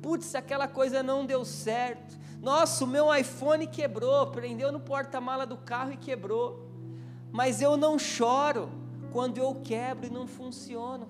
Putz, 0.00 0.34
aquela 0.34 0.66
coisa 0.66 1.02
não 1.02 1.26
deu 1.26 1.44
certo. 1.44 2.18
Nossa, 2.40 2.84
o 2.84 2.86
meu 2.86 3.14
iPhone 3.14 3.66
quebrou, 3.66 4.28
prendeu 4.28 4.72
no 4.72 4.80
porta-mala 4.80 5.44
do 5.44 5.58
carro 5.58 5.92
e 5.92 5.96
quebrou. 5.98 6.70
Mas 7.30 7.60
eu 7.60 7.76
não 7.76 7.98
choro 7.98 8.70
quando 9.12 9.36
eu 9.36 9.56
quebro 9.56 10.06
e 10.06 10.10
não 10.10 10.26
funciona. 10.26 11.06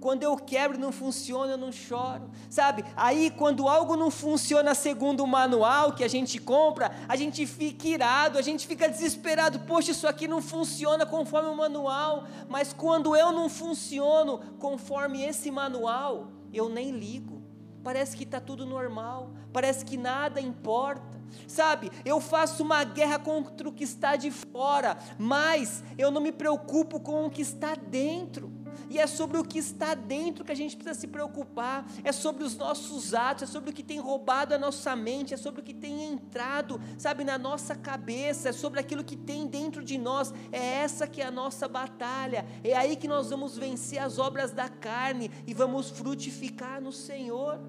Quando 0.00 0.22
eu 0.22 0.36
quebro 0.36 0.76
e 0.76 0.80
não 0.80 0.92
funciona, 0.92 1.52
eu 1.52 1.58
não 1.58 1.72
choro. 1.72 2.30
Sabe? 2.48 2.84
Aí, 2.96 3.30
quando 3.30 3.68
algo 3.68 3.96
não 3.96 4.10
funciona 4.10 4.74
segundo 4.74 5.24
o 5.24 5.26
manual 5.26 5.92
que 5.92 6.04
a 6.04 6.08
gente 6.08 6.38
compra, 6.38 6.92
a 7.08 7.16
gente 7.16 7.46
fica 7.46 7.88
irado, 7.88 8.38
a 8.38 8.42
gente 8.42 8.66
fica 8.66 8.88
desesperado. 8.88 9.60
Poxa, 9.60 9.90
isso 9.90 10.06
aqui 10.06 10.28
não 10.28 10.40
funciona 10.40 11.04
conforme 11.04 11.48
o 11.48 11.56
manual. 11.56 12.24
Mas 12.48 12.72
quando 12.72 13.16
eu 13.16 13.32
não 13.32 13.48
funciono 13.48 14.38
conforme 14.58 15.22
esse 15.22 15.50
manual, 15.50 16.28
eu 16.52 16.68
nem 16.68 16.90
ligo. 16.92 17.42
Parece 17.82 18.16
que 18.16 18.24
está 18.24 18.40
tudo 18.40 18.66
normal. 18.66 19.30
Parece 19.52 19.84
que 19.84 19.96
nada 19.96 20.40
importa. 20.40 21.18
Sabe, 21.46 21.90
eu 22.04 22.20
faço 22.20 22.62
uma 22.62 22.84
guerra 22.84 23.18
contra 23.18 23.68
o 23.68 23.72
que 23.72 23.84
está 23.84 24.16
de 24.16 24.30
fora, 24.30 24.96
mas 25.18 25.82
eu 25.96 26.10
não 26.10 26.20
me 26.20 26.32
preocupo 26.32 27.00
com 27.00 27.26
o 27.26 27.30
que 27.30 27.42
está 27.42 27.74
dentro. 27.74 28.52
E 28.90 28.98
é 28.98 29.06
sobre 29.06 29.38
o 29.38 29.44
que 29.44 29.58
está 29.58 29.94
dentro 29.94 30.44
que 30.44 30.52
a 30.52 30.56
gente 30.56 30.76
precisa 30.76 30.98
se 30.98 31.06
preocupar, 31.06 31.86
é 32.02 32.12
sobre 32.12 32.44
os 32.44 32.56
nossos 32.56 33.14
atos, 33.14 33.44
é 33.44 33.46
sobre 33.46 33.70
o 33.70 33.72
que 33.72 33.82
tem 33.82 33.98
roubado 33.98 34.54
a 34.54 34.58
nossa 34.58 34.94
mente, 34.94 35.34
é 35.34 35.36
sobre 35.36 35.60
o 35.60 35.64
que 35.64 35.74
tem 35.74 36.04
entrado, 36.04 36.80
sabe, 36.96 37.24
na 37.24 37.38
nossa 37.38 37.74
cabeça, 37.74 38.48
é 38.50 38.52
sobre 38.52 38.80
aquilo 38.80 39.04
que 39.04 39.16
tem 39.16 39.46
dentro 39.46 39.84
de 39.84 39.98
nós. 39.98 40.32
É 40.52 40.58
essa 40.58 41.06
que 41.06 41.20
é 41.20 41.26
a 41.26 41.30
nossa 41.30 41.68
batalha. 41.68 42.46
É 42.62 42.76
aí 42.76 42.96
que 42.96 43.08
nós 43.08 43.30
vamos 43.30 43.56
vencer 43.56 43.98
as 43.98 44.18
obras 44.18 44.52
da 44.52 44.68
carne 44.68 45.30
e 45.46 45.54
vamos 45.54 45.90
frutificar 45.90 46.80
no 46.80 46.92
Senhor. 46.92 47.60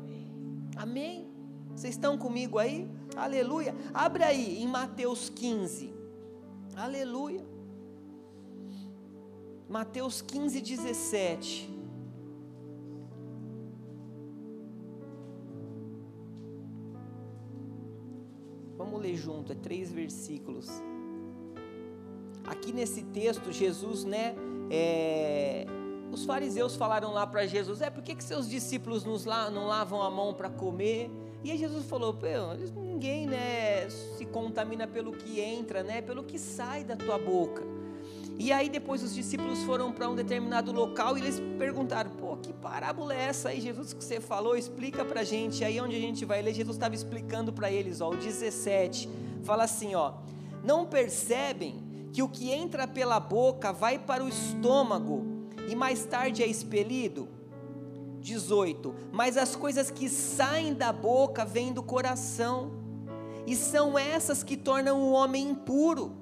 Amém? 0.75 1.29
Vocês 1.75 1.95
estão 1.95 2.17
comigo 2.17 2.57
aí? 2.57 2.89
Aleluia. 3.15 3.75
Abre 3.93 4.23
aí 4.23 4.61
em 4.61 4.67
Mateus 4.67 5.29
15. 5.29 5.93
Aleluia. 6.75 7.48
Mateus 9.69 10.19
15, 10.19 10.61
17. 10.61 11.69
Vamos 18.75 18.99
ler 18.99 19.15
junto, 19.15 19.51
é 19.51 19.55
três 19.55 19.91
versículos. 19.91 20.67
Aqui 22.47 22.73
nesse 22.73 23.03
texto, 23.03 23.51
Jesus, 23.51 24.03
né? 24.03 24.33
É, 24.71 25.67
os 26.11 26.25
fariseus 26.25 26.75
falaram 26.75 27.11
lá 27.11 27.27
para 27.27 27.45
Jesus: 27.45 27.79
É, 27.79 27.91
por 27.91 28.01
que, 28.01 28.15
que 28.15 28.23
seus 28.23 28.49
discípulos 28.49 29.03
nos, 29.03 29.25
não 29.25 29.67
lavam 29.67 30.01
a 30.01 30.09
mão 30.09 30.33
para 30.33 30.49
comer? 30.49 31.11
E 31.43 31.51
aí 31.51 31.57
Jesus 31.59 31.85
falou: 31.85 32.17
ninguém 32.75 33.27
né, 33.27 33.88
se 33.88 34.25
contamina 34.25 34.88
pelo 34.88 35.11
que 35.11 35.39
entra, 35.39 35.83
né? 35.83 36.01
Pelo 36.01 36.23
que 36.23 36.39
sai 36.39 36.83
da 36.83 36.95
tua 36.95 37.19
boca. 37.19 37.78
E 38.39 38.53
aí 38.53 38.69
depois 38.69 39.03
os 39.03 39.13
discípulos 39.13 39.62
foram 39.63 39.91
para 39.91 40.10
um 40.10 40.15
determinado 40.15 40.72
local 40.72 41.17
e 41.17 41.22
eles 41.22 41.41
perguntaram: 41.58 42.10
"Pô, 42.12 42.38
que 42.38 42.53
parábola 42.53 43.13
é 43.13 43.24
essa 43.24 43.50
aí, 43.50 43.60
Jesus 43.60 43.91
que 43.91 44.01
você 44.01 44.22
falou? 44.22 44.55
Explica 44.55 45.03
para 45.03 45.19
a 45.19 45.24
gente". 45.25 45.65
Aí 45.65 45.79
onde 45.81 45.98
a 45.98 46.00
gente 46.00 46.24
vai 46.24 46.41
ler, 46.41 46.53
Jesus 46.53 46.77
estava 46.77 46.96
explicando 46.96 47.51
para 47.51 47.69
eles, 47.69 48.00
ó, 48.00 48.10
o 48.10 48.15
17. 48.15 49.10
Fala 49.43 49.65
assim, 49.65 49.93
ó: 49.93 50.13
"Não 50.63 50.86
percebem 50.86 51.84
que 52.13 52.24
o 52.24 52.29
que 52.29 52.50
entra 52.50 52.88
pela 52.88 53.19
boca 53.19 53.74
vai 53.74 54.00
para 54.00 54.24
o 54.24 54.29
estômago 54.29 55.25
e 55.67 55.75
mais 55.75 56.05
tarde 56.05 56.41
é 56.41 56.48
expelido?" 56.48 57.27
18. 58.22 58.96
Mas 59.12 59.36
as 59.36 59.53
coisas 59.53 59.91
que 59.91 60.08
saem 60.08 60.74
da 60.74 60.93
boca 60.93 61.43
vêm 61.43 61.74
do 61.74 61.84
coração, 61.84 62.72
e 63.46 63.53
são 63.53 64.00
essas 64.00 64.43
que 64.43 64.55
tornam 64.55 65.01
o 65.01 65.12
homem 65.12 65.50
impuro 65.50 66.18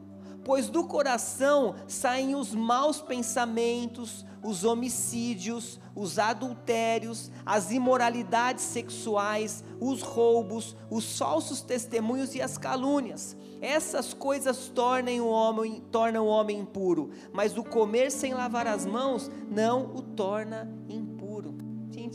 pois 0.47 0.69
do 0.69 0.85
coração 0.85 1.75
saem 1.89 2.33
os 2.33 2.55
maus 2.55 3.01
pensamentos, 3.01 4.25
os 4.41 4.63
homicídios, 4.63 5.77
os 5.93 6.17
adultérios, 6.17 7.29
as 7.45 7.69
imoralidades 7.69 8.63
sexuais, 8.63 9.61
os 9.77 10.01
roubos, 10.01 10.73
os 10.89 11.17
falsos 11.17 11.61
testemunhos 11.61 12.33
e 12.33 12.41
as 12.41 12.57
calúnias. 12.57 13.35
Essas 13.59 14.13
coisas 14.13 14.69
tornam 14.69 15.19
o 15.19 15.27
homem, 15.27 15.83
tornam 15.91 16.25
o 16.25 16.29
homem 16.29 16.59
impuro, 16.59 17.09
mas 17.33 17.57
o 17.57 17.63
comer 17.63 18.09
sem 18.09 18.33
lavar 18.33 18.67
as 18.67 18.85
mãos 18.85 19.29
não 19.51 19.93
o 19.93 20.01
torna 20.01 20.71
impuro 20.87 21.06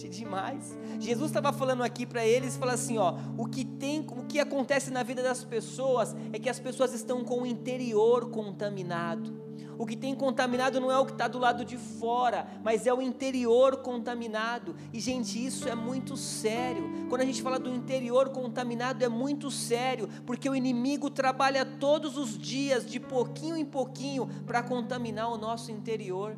gente, 0.03 0.19
demais. 0.19 0.77
Jesus 0.99 1.31
estava 1.31 1.53
falando 1.53 1.83
aqui 1.83 2.05
para 2.05 2.27
eles, 2.27 2.57
fala 2.57 2.73
assim, 2.73 2.99
ó, 2.99 3.17
o 3.37 3.47
que 3.47 3.65
tem, 3.65 4.01
o 4.01 4.25
que 4.25 4.41
acontece 4.41 4.91
na 4.91 5.03
vida 5.03 5.23
das 5.23 5.45
pessoas 5.45 6.15
é 6.33 6.39
que 6.39 6.49
as 6.49 6.59
pessoas 6.59 6.93
estão 6.93 7.25
com 7.25 7.43
o 7.43 7.47
interior 7.47 8.31
contaminado. 8.31 9.43
O 9.79 9.87
que 9.87 9.97
tem 9.97 10.15
contaminado 10.15 10.81
não 10.81 10.93
é 10.93 10.99
o 10.99 11.07
que 11.07 11.13
está 11.13 11.27
do 11.27 11.39
lado 11.39 11.65
de 11.65 11.77
fora, 11.77 12.47
mas 12.63 12.87
é 12.87 12.93
o 12.93 13.01
interior 13.01 13.79
contaminado. 13.79 14.77
E, 14.93 15.01
gente, 15.01 15.45
isso 15.45 15.69
é 15.69 15.75
muito 15.75 16.17
sério. 16.17 17.07
Quando 17.09 17.23
a 17.23 17.25
gente 17.25 17.43
fala 17.43 17.59
do 17.59 17.73
interior 17.73 18.29
contaminado, 18.29 19.03
é 19.03 19.09
muito 19.09 19.51
sério, 19.51 20.09
porque 20.27 20.49
o 20.49 20.55
inimigo 20.55 21.09
trabalha 21.11 21.65
todos 21.65 22.17
os 22.19 22.37
dias, 22.37 22.85
de 22.85 23.01
pouquinho 23.01 23.57
em 23.57 23.65
pouquinho, 23.65 24.29
para 24.47 24.63
contaminar 24.63 25.33
o 25.33 25.39
nosso 25.39 25.73
interior. 25.73 26.37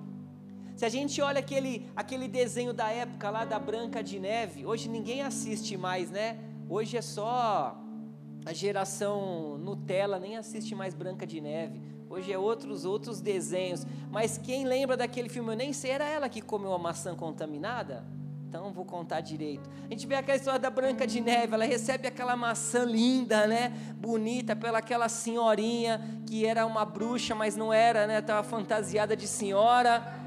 Se 0.77 0.85
a 0.85 0.89
gente 0.89 1.23
olha 1.23 1.39
aquele, 1.39 1.89
aquele 1.95 2.27
desenho 2.27 2.73
da 2.73 2.91
época 2.91 3.31
lá 3.31 3.45
da 3.45 3.61
Branca 3.61 4.03
de 4.03 4.19
Neve, 4.19 4.67
hoje 4.67 4.89
ninguém 4.89 5.23
assiste 5.23 5.77
mais, 5.77 6.11
né? 6.11 6.37
Hoje 6.69 6.97
é 6.97 7.03
só 7.03 7.81
a 8.45 8.53
geração 8.53 9.57
Nutella, 9.57 10.19
nem 10.19 10.37
assiste 10.37 10.75
mais 10.75 10.93
Branca 10.93 11.25
de 11.25 11.41
Neve. 11.41 11.81
Hoje 12.11 12.33
é 12.33 12.39
outros 12.39 12.85
outros 12.85 13.21
desenhos. 13.21 13.87
Mas 14.11 14.37
quem 14.37 14.65
lembra 14.65 14.97
daquele 14.97 15.29
filme, 15.29 15.53
eu 15.53 15.57
nem 15.57 15.73
sei, 15.73 15.93
era 15.93 16.09
ela 16.09 16.29
que 16.29 16.43
comeu 16.43 16.73
a 16.75 16.79
maçã 16.79 17.15
contaminada? 17.15 18.05
Então 18.49 18.73
vou 18.73 18.85
contar 18.85 19.21
direito. 19.21 19.71
A 19.87 19.91
gente 19.91 20.09
vê 20.09 20.17
aquela 20.17 20.37
história 20.37 20.59
da 20.59 20.71
Branca 20.71 21.07
de 21.07 21.21
Neve, 21.21 21.55
ela 21.55 21.65
recebe 21.65 22.09
aquela 22.09 22.35
maçã 22.35 22.85
linda, 22.85 23.47
né? 23.47 23.69
Bonita, 23.97 24.57
pela 24.57 24.79
aquela 24.79 25.09
senhorinha 25.09 26.01
que 26.27 26.45
era 26.45 26.67
uma 26.67 26.85
bruxa, 26.85 27.33
mas 27.33 27.55
não 27.55 27.73
era, 27.73 28.09
né? 28.09 28.19
Estava 28.19 28.43
fantasiada 28.43 29.17
de 29.17 29.29
senhora 29.29 30.24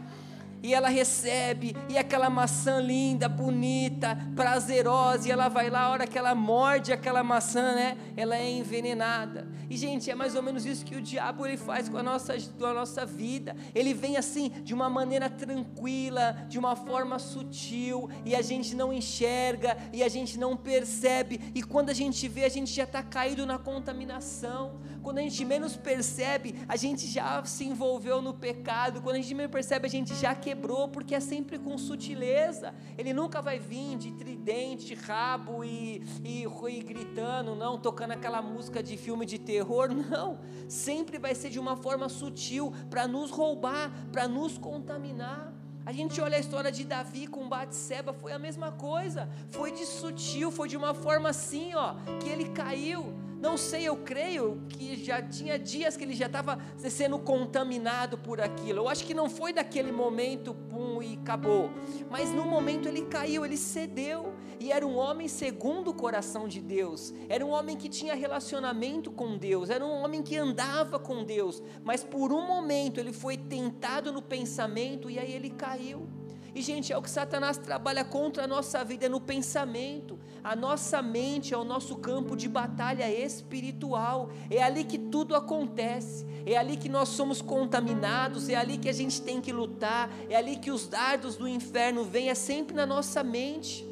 e 0.61 0.73
ela 0.73 0.89
recebe, 0.89 1.75
e 1.89 1.97
aquela 1.97 2.29
maçã 2.29 2.79
linda, 2.79 3.29
bonita, 3.29 4.17
prazerosa, 4.35 5.27
e 5.27 5.31
ela 5.31 5.47
vai 5.47 5.69
lá, 5.69 5.81
a 5.81 5.89
hora 5.89 6.07
que 6.07 6.17
ela 6.17 6.33
morde 6.35 6.91
aquela 6.91 7.23
maçã, 7.23 7.75
né, 7.75 7.97
ela 8.15 8.35
é 8.35 8.49
envenenada. 8.49 9.47
E 9.69 9.75
gente, 9.75 10.09
é 10.09 10.15
mais 10.15 10.35
ou 10.35 10.41
menos 10.41 10.65
isso 10.65 10.85
que 10.85 10.95
o 10.95 11.01
diabo 11.01 11.45
ele 11.45 11.57
faz 11.57 11.89
com 11.89 11.97
a 11.97 12.03
nossa, 12.03 12.35
com 12.57 12.65
a 12.65 12.73
nossa 12.73 13.05
vida. 13.05 13.55
Ele 13.75 13.93
vem 13.93 14.15
assim, 14.15 14.49
de 14.63 14.73
uma 14.73 14.89
maneira 14.89 15.29
tranquila, 15.29 16.45
de 16.47 16.57
uma 16.57 16.75
forma 16.75 17.19
sutil, 17.19 18.09
e 18.25 18.35
a 18.35 18.41
gente 18.41 18.75
não 18.75 18.93
enxerga, 18.93 19.77
e 19.91 20.01
a 20.03 20.07
gente 20.07 20.39
não 20.39 20.55
percebe, 20.55 21.51
e 21.53 21.61
quando 21.61 21.89
a 21.89 21.93
gente 21.93 22.27
vê, 22.27 22.45
a 22.45 22.49
gente 22.49 22.73
já 22.73 22.83
está 22.83 23.03
caído 23.03 23.45
na 23.45 23.57
contaminação. 23.57 24.79
Quando 25.03 25.19
a 25.19 25.21
gente 25.21 25.45
menos 25.45 25.75
percebe, 25.77 26.55
a 26.67 26.75
gente 26.75 27.07
já 27.07 27.41
se 27.45 27.63
envolveu 27.63 28.21
no 28.21 28.33
pecado. 28.33 29.01
Quando 29.01 29.15
a 29.15 29.21
gente 29.21 29.33
menos 29.33 29.51
percebe, 29.51 29.87
a 29.87 29.89
gente 29.89 30.13
já 30.15 30.35
quebrou, 30.47 30.87
porque 30.87 31.13
é 31.13 31.19
sempre 31.19 31.59
com 31.59 31.77
sutileza. 31.77 32.73
Ele 32.97 33.11
nunca 33.11 33.41
vai 33.41 33.59
vir 33.59 33.97
de 33.97 34.13
tridente, 34.13 34.95
rabo 34.95 35.61
e, 35.61 36.01
e, 36.23 36.45
e 36.45 36.79
gritando, 36.81 37.53
não, 37.53 37.77
tocando 37.77 38.11
aquela 38.11 38.41
música 38.41 38.81
de 38.81 38.95
filme 38.95 39.25
de 39.25 39.37
terror, 39.37 39.89
não. 40.09 40.39
Sempre 40.69 41.17
vai 41.17 41.35
ser 41.35 41.49
de 41.49 41.59
uma 41.59 41.75
forma 41.75 42.07
sutil 42.07 42.73
para 42.89 43.05
nos 43.05 43.29
roubar, 43.29 43.91
para 44.09 44.25
nos 44.25 44.57
contaminar. 44.57 45.53
A 45.85 45.91
gente 45.91 46.19
olha 46.21 46.37
a 46.37 46.39
história 46.39 46.71
de 46.71 46.85
Davi 46.85 47.27
com 47.27 47.47
Batseba, 47.49 48.13
foi 48.13 48.31
a 48.31 48.39
mesma 48.39 48.71
coisa. 48.71 49.29
Foi 49.49 49.71
de 49.71 49.85
sutil, 49.85 50.49
foi 50.49 50.69
de 50.69 50.77
uma 50.77 50.93
forma 50.93 51.29
assim, 51.29 51.73
ó, 51.75 51.95
que 52.21 52.29
ele 52.29 52.49
caiu 52.49 53.13
Não 53.39 53.55
sei, 53.55 53.87
eu 53.87 53.97
creio 53.97 54.63
que 54.67 54.95
já 55.03 55.21
tinha 55.21 55.59
dias 55.59 55.95
que 55.95 56.03
ele 56.03 56.15
já 56.15 56.25
estava 56.25 56.57
sendo 56.77 57.19
contaminado 57.19 58.17
por 58.17 58.41
aquilo. 58.41 58.79
Eu 58.79 58.89
acho 58.89 59.05
que 59.05 59.13
não 59.13 59.29
foi 59.29 59.53
daquele 59.53 59.91
momento, 59.91 60.55
pum, 60.55 61.01
e 61.03 61.13
acabou. 61.21 61.69
Mas 62.09 62.31
no 62.31 62.45
momento 62.45 62.87
ele 62.87 63.03
caiu, 63.03 63.45
ele 63.45 63.57
cedeu. 63.57 64.33
E 64.59 64.71
era 64.71 64.85
um 64.85 64.97
homem 64.97 65.27
segundo 65.27 65.91
o 65.91 65.93
coração 65.93 66.47
de 66.47 66.59
Deus. 66.59 67.13
Era 67.29 67.45
um 67.45 67.49
homem 67.49 67.77
que 67.77 67.87
tinha 67.87 68.15
relacionamento 68.15 69.11
com 69.11 69.37
Deus. 69.37 69.69
Era 69.69 69.85
um 69.85 69.91
homem 69.91 70.23
que 70.23 70.35
andava 70.35 70.97
com 70.97 71.23
Deus. 71.23 71.61
Mas 71.83 72.03
por 72.03 72.33
um 72.33 72.45
momento 72.45 72.99
ele 72.99 73.13
foi 73.13 73.37
tentado 73.37 74.11
no 74.11 74.21
pensamento 74.21 75.11
e 75.11 75.19
aí 75.19 75.31
ele 75.31 75.51
caiu. 75.51 76.07
E, 76.57 76.61
gente, 76.63 76.91
é 76.91 76.97
o 76.97 77.03
que 77.03 77.09
Satanás 77.11 77.55
trabalha 77.55 78.03
contra 78.03 78.45
a 78.45 78.47
nossa 78.47 78.83
vida 78.83 79.05
é 79.05 79.09
no 79.09 79.21
pensamento. 79.21 80.17
A 80.43 80.55
nossa 80.55 81.03
mente 81.03 81.53
é 81.53 81.57
o 81.57 81.63
nosso 81.63 81.97
campo 81.97 82.35
de 82.35 82.49
batalha 82.49 83.07
espiritual. 83.13 84.31
É 84.49 84.63
ali 84.63 84.83
que 84.83 84.97
tudo 84.97 85.35
acontece. 85.35 86.25
É 86.47 86.57
ali 86.57 86.75
que 86.75 86.89
nós 86.89 87.09
somos 87.09 87.43
contaminados. 87.43 88.49
É 88.49 88.55
ali 88.55 88.79
que 88.79 88.89
a 88.89 88.91
gente 88.91 89.21
tem 89.21 89.39
que 89.39 89.53
lutar. 89.53 90.09
É 90.31 90.35
ali 90.35 90.55
que 90.55 90.71
os 90.71 90.87
dardos 90.87 91.35
do 91.35 91.47
inferno 91.47 92.03
vêm. 92.03 92.31
É 92.31 92.33
sempre 92.33 92.75
na 92.75 92.87
nossa 92.87 93.23
mente. 93.23 93.87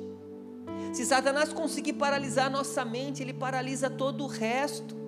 Se 0.91 1.05
Satanás 1.05 1.53
conseguir 1.53 1.93
paralisar 1.93 2.47
a 2.47 2.49
nossa 2.49 2.83
mente, 2.83 3.21
ele 3.21 3.31
paralisa 3.31 3.91
todo 3.91 4.23
o 4.23 4.27
resto. 4.27 5.04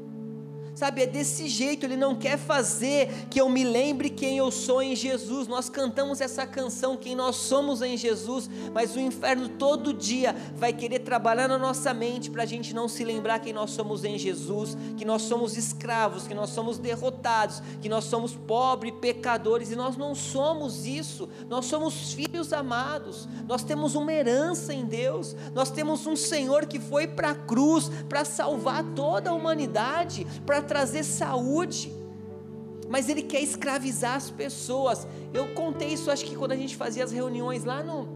Sabe, 0.77 1.01
é 1.01 1.07
desse 1.07 1.48
jeito, 1.48 1.88
Ele 1.88 1.98
não 1.98 2.13
quer 2.13 2.38
fazer 2.38 3.25
que 3.31 3.41
eu 3.41 3.50
me 3.50 3.63
lembre 3.63 4.12
quem 4.12 4.38
eu 4.38 4.51
sou 4.51 4.79
em 4.79 4.96
Jesus. 4.96 5.48
Nós 5.48 5.69
cantamos 5.69 6.22
essa 6.22 6.46
canção, 6.46 6.96
quem 6.96 7.15
nós 7.15 7.36
somos 7.36 7.81
em 7.81 7.98
Jesus, 7.98 8.48
mas 8.72 8.96
o 8.96 9.00
inferno 9.00 9.50
todo 9.50 9.91
dia 9.91 10.36
vai 10.55 10.72
querer 10.72 11.00
trabalhar 11.00 11.48
na 11.48 11.57
nossa 11.57 11.96
mente 11.96 12.29
para 12.29 12.43
a 12.43 12.46
gente 12.46 12.75
não 12.75 12.88
se 12.88 13.03
lembrar 13.03 13.39
quem 13.39 13.51
nós 13.51 13.72
somos 13.72 14.05
em 14.05 14.19
Jesus, 14.19 14.77
que 14.96 15.03
nós 15.03 15.24
somos 15.24 15.57
escravos, 15.57 16.27
que 16.27 16.36
nós 16.36 16.51
somos 16.51 16.77
derrotados, 16.77 17.60
que 17.81 17.89
nós 17.89 18.03
somos 18.03 18.36
pobres, 18.36 18.93
pecadores, 19.01 19.72
e 19.72 19.75
nós 19.75 19.98
não 19.98 20.13
somos 20.13 20.86
isso, 20.86 21.27
nós 21.50 21.65
somos 21.65 22.13
filhos 22.13 22.53
amados, 22.53 23.27
nós 23.48 23.63
temos 23.63 23.96
uma 23.96 24.13
herança 24.13 24.75
em 24.75 24.86
Deus, 24.86 25.36
nós 25.55 25.72
temos 25.72 26.05
um 26.05 26.15
Senhor 26.15 26.67
que 26.67 26.79
foi 26.79 27.07
para 27.07 27.31
a 27.31 27.36
cruz 27.36 27.89
para 28.07 28.24
salvar 28.24 28.84
toda 28.93 29.31
a 29.31 29.34
humanidade, 29.34 30.27
para 30.46 30.66
trazer 30.67 31.03
saúde, 31.03 31.91
mas 32.89 33.09
ele 33.09 33.21
quer 33.21 33.41
escravizar 33.41 34.15
as 34.15 34.29
pessoas. 34.29 35.07
Eu 35.33 35.47
contei 35.53 35.89
isso, 35.89 36.12
acho 36.12 36.25
que 36.25 36.36
quando 36.36 36.51
a 36.51 36.55
gente 36.55 36.75
fazia 36.75 37.03
as 37.03 37.12
reuniões 37.12 37.63
lá 37.63 37.83
no, 37.83 38.07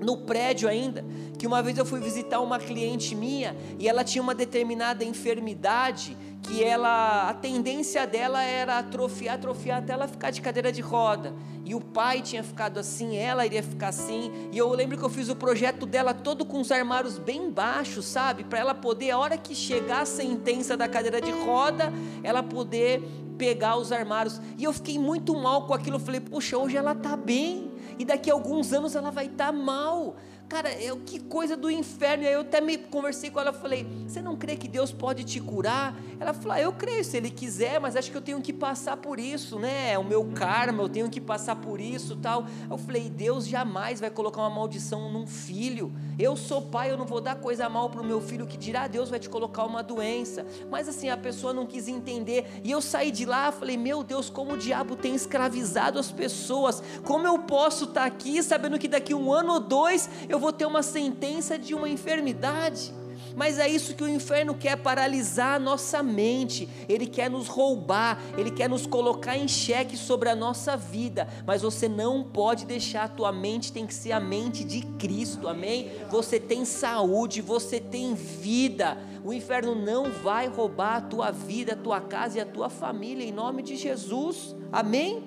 no 0.00 0.18
prédio 0.18 0.68
ainda, 0.68 1.04
que 1.38 1.46
uma 1.46 1.62
vez 1.62 1.78
eu 1.78 1.86
fui 1.86 2.00
visitar 2.00 2.40
uma 2.40 2.58
cliente 2.58 3.14
minha 3.14 3.56
e 3.78 3.88
ela 3.88 4.04
tinha 4.04 4.22
uma 4.22 4.34
determinada 4.34 5.04
enfermidade 5.04 6.16
que 6.44 6.62
ela, 6.62 7.28
a 7.28 7.34
tendência 7.34 8.06
dela 8.06 8.42
era 8.42 8.78
atrofiar, 8.78 9.36
atrofiar 9.36 9.78
até 9.78 9.94
ela 9.94 10.06
ficar 10.06 10.30
de 10.30 10.40
cadeira 10.40 10.70
de 10.70 10.80
roda. 10.82 11.34
E 11.64 11.74
o 11.74 11.80
pai 11.80 12.20
tinha 12.20 12.42
ficado 12.42 12.78
assim, 12.78 13.16
ela 13.16 13.46
iria 13.46 13.62
ficar 13.62 13.88
assim. 13.88 14.30
E 14.52 14.58
eu 14.58 14.68
lembro 14.68 14.98
que 14.98 15.02
eu 15.02 15.08
fiz 15.08 15.30
o 15.30 15.36
projeto 15.36 15.86
dela 15.86 16.12
todo 16.12 16.44
com 16.44 16.60
os 16.60 16.70
armários 16.70 17.18
bem 17.18 17.50
baixos, 17.50 18.04
sabe? 18.04 18.44
Para 18.44 18.58
ela 18.58 18.74
poder, 18.74 19.10
a 19.10 19.18
hora 19.18 19.38
que 19.38 19.54
chegar 19.54 20.02
a 20.02 20.06
sentença 20.06 20.76
da 20.76 20.86
cadeira 20.86 21.20
de 21.20 21.30
roda, 21.30 21.90
ela 22.22 22.42
poder 22.42 23.02
pegar 23.38 23.76
os 23.76 23.90
armários. 23.90 24.40
E 24.58 24.64
eu 24.64 24.72
fiquei 24.74 24.98
muito 24.98 25.34
mal 25.34 25.66
com 25.66 25.72
aquilo. 25.72 25.96
Eu 25.96 26.00
falei, 26.00 26.20
puxa, 26.20 26.58
hoje 26.58 26.76
ela 26.76 26.92
está 26.92 27.16
bem. 27.16 27.72
E 27.98 28.04
daqui 28.04 28.30
a 28.30 28.34
alguns 28.34 28.72
anos 28.72 28.94
ela 28.94 29.10
vai 29.10 29.26
estar 29.26 29.46
tá 29.46 29.52
mal. 29.52 30.16
Cara, 30.48 30.68
é, 30.68 30.94
que 31.06 31.18
coisa 31.20 31.56
do 31.56 31.70
inferno. 31.70 32.24
E 32.24 32.28
aí 32.28 32.34
eu 32.34 32.42
até 32.42 32.60
me 32.60 32.76
conversei 32.76 33.30
com 33.30 33.40
ela, 33.40 33.52
falei: 33.52 33.86
"Você 34.06 34.20
não 34.20 34.36
crê 34.36 34.56
que 34.56 34.68
Deus 34.68 34.92
pode 34.92 35.24
te 35.24 35.40
curar?" 35.40 35.96
Ela 36.24 36.32
falou: 36.32 36.52
ah, 36.52 36.60
"Eu 36.60 36.72
creio 36.72 37.04
se 37.04 37.18
ele 37.18 37.28
quiser, 37.28 37.78
mas 37.78 37.96
acho 37.96 38.10
que 38.10 38.16
eu 38.16 38.22
tenho 38.22 38.40
que 38.40 38.50
passar 38.50 38.96
por 38.96 39.20
isso, 39.20 39.58
né? 39.58 39.92
É 39.92 39.98
o 39.98 40.04
meu 40.04 40.24
karma, 40.32 40.82
eu 40.82 40.88
tenho 40.88 41.10
que 41.10 41.20
passar 41.20 41.56
por 41.56 41.78
isso, 41.78 42.16
tal". 42.16 42.46
Eu 42.70 42.78
falei: 42.78 43.10
"Deus 43.10 43.46
jamais 43.46 44.00
vai 44.00 44.08
colocar 44.08 44.40
uma 44.40 44.48
maldição 44.48 45.12
num 45.12 45.26
filho. 45.26 45.92
Eu 46.18 46.34
sou 46.34 46.62
pai, 46.62 46.90
eu 46.90 46.96
não 46.96 47.04
vou 47.04 47.20
dar 47.20 47.34
coisa 47.34 47.68
mal 47.68 47.90
para 47.90 48.00
o 48.00 48.04
meu 48.04 48.22
filho 48.22 48.46
que 48.46 48.56
dirá, 48.56 48.86
Deus 48.86 49.10
vai 49.10 49.18
te 49.18 49.28
colocar 49.28 49.64
uma 49.64 49.82
doença". 49.82 50.46
Mas 50.70 50.88
assim, 50.88 51.10
a 51.10 51.16
pessoa 51.16 51.52
não 51.52 51.66
quis 51.66 51.88
entender. 51.88 52.46
E 52.64 52.70
eu 52.70 52.80
saí 52.80 53.10
de 53.10 53.26
lá, 53.26 53.52
falei: 53.52 53.76
"Meu 53.76 54.02
Deus, 54.02 54.30
como 54.30 54.54
o 54.54 54.56
diabo 54.56 54.96
tem 54.96 55.14
escravizado 55.14 55.98
as 55.98 56.10
pessoas. 56.10 56.82
Como 57.04 57.26
eu 57.26 57.38
posso 57.40 57.84
estar 57.84 58.00
tá 58.00 58.06
aqui 58.06 58.42
sabendo 58.42 58.78
que 58.78 58.88
daqui 58.88 59.12
um 59.12 59.30
ano 59.30 59.52
ou 59.52 59.60
dois 59.60 60.08
eu 60.26 60.38
vou 60.38 60.54
ter 60.54 60.64
uma 60.64 60.82
sentença 60.82 61.58
de 61.58 61.74
uma 61.74 61.86
enfermidade. 61.86 63.03
Mas 63.36 63.58
é 63.58 63.68
isso 63.68 63.94
que 63.94 64.04
o 64.04 64.08
inferno 64.08 64.54
quer 64.54 64.76
paralisar 64.76 65.56
a 65.56 65.58
nossa 65.58 66.02
mente, 66.02 66.68
ele 66.88 67.06
quer 67.06 67.30
nos 67.30 67.48
roubar, 67.48 68.20
ele 68.36 68.50
quer 68.50 68.68
nos 68.68 68.86
colocar 68.86 69.36
em 69.36 69.48
xeque 69.48 69.96
sobre 69.96 70.28
a 70.28 70.36
nossa 70.36 70.76
vida. 70.76 71.28
Mas 71.46 71.62
você 71.62 71.88
não 71.88 72.22
pode 72.22 72.64
deixar 72.64 73.04
a 73.04 73.08
tua 73.08 73.32
mente, 73.32 73.72
tem 73.72 73.86
que 73.86 73.94
ser 73.94 74.12
a 74.12 74.20
mente 74.20 74.64
de 74.64 74.82
Cristo, 74.98 75.48
amém? 75.48 75.90
Você 76.10 76.38
tem 76.38 76.64
saúde, 76.64 77.40
você 77.40 77.80
tem 77.80 78.14
vida. 78.14 78.96
O 79.24 79.32
inferno 79.32 79.74
não 79.74 80.12
vai 80.12 80.48
roubar 80.48 80.96
a 80.96 81.00
tua 81.00 81.30
vida, 81.30 81.72
a 81.72 81.76
tua 81.76 82.00
casa 82.00 82.38
e 82.38 82.40
a 82.40 82.46
tua 82.46 82.68
família, 82.68 83.24
em 83.24 83.32
nome 83.32 83.62
de 83.62 83.74
Jesus, 83.74 84.54
amém? 84.70 85.24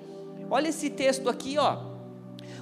Olha 0.50 0.68
esse 0.68 0.88
texto 0.88 1.28
aqui, 1.28 1.58
ó. 1.58 1.87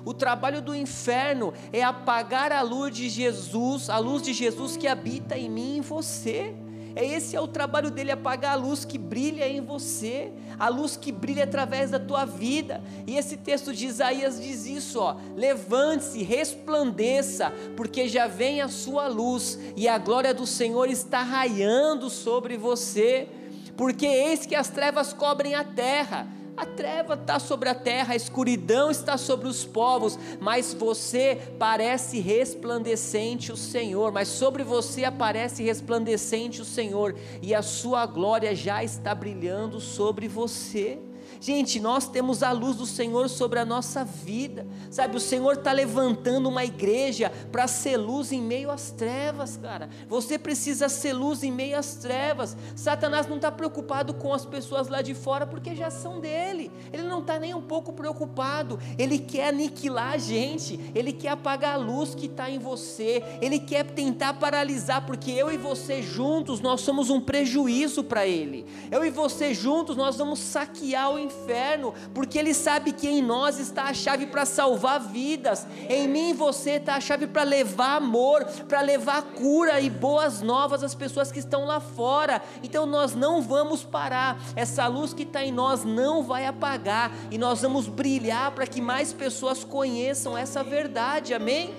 O 0.05 0.15
trabalho 0.15 0.61
do 0.61 0.75
inferno 0.75 1.53
é 1.73 1.83
apagar 1.83 2.53
a 2.53 2.63
luz 2.63 2.95
de 2.95 3.09
Jesus, 3.09 3.91
a 3.91 3.99
luz 3.99 4.23
de 4.23 4.33
Jesus 4.33 4.77
que 4.77 4.87
habita 4.87 5.37
em 5.37 5.51
mim 5.51 5.75
e 5.75 5.79
em 5.79 5.81
você. 5.81 6.55
É 6.97 7.05
esse 7.05 7.37
é 7.37 7.41
o 7.41 7.47
trabalho 7.47 7.91
dele, 7.91 8.11
apagar 8.11 8.53
a 8.53 8.57
luz 8.57 8.83
que 8.83 8.97
brilha 8.97 9.47
em 9.47 9.61
você, 9.61 10.33
a 10.59 10.71
luz 10.71 10.97
que 10.97 11.13
brilha 11.13 11.45
através 11.45 11.91
da 11.91 12.01
tua 12.01 12.25
vida. 12.25 12.83
E 13.07 13.19
esse 13.19 13.37
texto 13.37 13.75
de 13.75 13.85
Isaías 13.87 14.41
diz 14.41 14.65
isso, 14.65 14.99
ó: 14.99 15.15
Levante-se, 15.37 16.23
resplandeça, 16.23 17.53
porque 17.77 18.09
já 18.09 18.27
vem 18.27 18.63
a 18.63 18.69
sua 18.69 19.09
luz 19.09 19.59
e 19.77 19.87
a 19.87 19.99
glória 19.99 20.33
do 20.33 20.47
Senhor 20.47 20.89
está 20.89 21.23
raiando 21.23 22.09
sobre 22.09 22.57
você. 22.57 23.29
Porque 23.77 24.07
eis 24.07 24.47
que 24.47 24.55
as 24.55 24.71
trevas 24.71 25.13
cobrem 25.13 25.55
a 25.55 25.63
terra, 25.63 26.27
a 26.57 26.65
treva 26.65 27.15
está 27.15 27.39
sobre 27.39 27.69
a 27.69 27.75
terra, 27.75 28.15
a 28.15 28.17
escuridão 28.17 28.91
está 28.91 29.19
sobre 29.19 29.47
os 29.47 29.65
povos, 29.65 30.19
mas 30.41 30.73
você 30.73 31.39
parece 31.59 32.19
resplandecente 32.19 33.53
o 33.53 33.57
Senhor, 33.57 34.11
mas 34.11 34.29
sobre 34.29 34.65
você 34.65 35.05
aparece 35.05 35.63
resplandecente 35.63 36.63
o 36.63 36.65
Senhor, 36.65 37.15
e 37.43 37.55
a 37.55 37.63
sua 37.63 38.07
glória 38.07 38.55
já 38.55 38.83
está 38.83 39.15
brilhando 39.15 39.81
sobre 39.81 40.29
você. 40.29 40.99
Gente, 41.41 41.79
nós 41.81 42.09
temos 42.09 42.43
a 42.43 42.53
luz 42.53 42.77
do 42.77 42.87
Senhor 42.87 43.29
sobre 43.29 43.59
a 43.59 43.65
nossa 43.65 44.05
vida, 44.05 44.67
sabe? 44.91 45.17
O 45.17 45.21
Senhor 45.21 45.53
está 45.53 45.73
levantando 45.73 46.49
uma 46.49 46.65
igreja 46.65 47.31
para 47.53 47.69
ser 47.69 47.97
luz 47.97 48.33
em 48.33 48.43
meio 48.43 48.71
às 48.71 48.91
trevas, 48.91 49.57
cara. 49.57 49.89
Você 50.09 50.39
precisa 50.39 50.89
ser 50.89 51.13
luz 51.13 51.43
em 51.43 51.53
meio 51.53 51.79
às 51.79 51.97
trevas. 51.97 52.57
Satanás 52.75 53.27
não 53.27 53.37
está 53.37 53.51
preocupado 53.51 54.15
com 54.15 54.33
as 54.33 54.45
pessoas 54.47 54.89
lá 54.89 55.03
de 55.03 55.15
fora 55.15 55.47
porque 55.47 55.75
já 55.75 55.91
são 55.91 56.21
dele. 56.21 56.71
Ele 56.93 57.03
não 57.05 57.21
está 57.21 57.39
nem 57.39 57.55
um 57.55 57.63
pouco 57.63 57.93
preocupado. 57.93 58.79
Ele 58.99 59.19
quer 59.19 59.49
aniquilar 59.49 60.15
a 60.15 60.19
gente. 60.19 60.79
Ele 60.95 61.13
quer 61.13 61.31
apagar 61.31 61.75
a 61.75 61.79
luz 61.79 62.15
que 62.15 62.27
está 62.27 62.51
em 62.51 62.59
você. 62.59 63.23
Ele 63.41 63.59
quer 63.59 63.85
tentar 63.85 64.35
paralisar, 64.35 65.05
porque 65.07 65.31
eu 65.31 65.53
e 65.53 65.57
você 65.57 66.03
juntos 66.03 66.61
nós 66.61 66.81
somos 66.81 67.11
um 67.11 67.21
prejuízo 67.21 68.03
para 68.03 68.27
ele. 68.27 68.67
Eu 68.91 69.05
e 69.05 69.11
você 69.11 69.53
juntos 69.55 69.97
nós 69.97 70.17
vamos 70.17 70.39
saquear 70.39 71.13
o 71.13 71.19
inferno, 71.27 71.93
porque 72.15 72.39
Ele 72.39 72.55
sabe 72.55 72.93
que 72.93 73.09
em 73.09 73.23
nós 73.23 73.59
está 73.59 73.85
a 73.85 73.95
chave 73.95 74.27
para 74.27 74.47
salvar 74.47 75.01
vidas, 75.01 75.67
em 75.89 76.09
mim 76.09 76.31
e 76.31 76.35
você 76.35 76.73
está 76.73 76.97
a 76.97 77.01
chave 77.01 77.27
para 77.27 77.43
levar 77.43 77.97
amor, 77.97 78.45
para 78.69 78.81
levar 78.81 79.23
cura 79.23 79.81
e 79.81 79.91
boas 79.91 80.41
novas 80.41 80.83
às 80.83 80.95
pessoas 80.95 81.31
que 81.31 81.39
estão 81.39 81.65
lá 81.65 81.81
fora. 81.81 82.43
Então 82.63 82.87
nós 82.87 83.15
não 83.15 83.43
vamos 83.43 83.85
parar, 83.85 84.41
essa 84.55 84.87
luz 84.87 85.13
que 85.13 85.25
está 85.25 85.45
em 85.45 85.53
nós 85.53 85.85
não 85.85 86.23
vai 86.23 86.47
apagar, 86.47 87.11
e 87.31 87.39
nós 87.39 87.63
vamos 87.63 87.89
brilhar 87.89 88.53
para 88.53 88.67
que 88.67 88.81
mais 88.81 89.13
pessoas 89.13 89.65
conheçam 89.65 90.37
essa 90.37 90.63
verdade, 90.63 91.35
amém? 91.35 91.75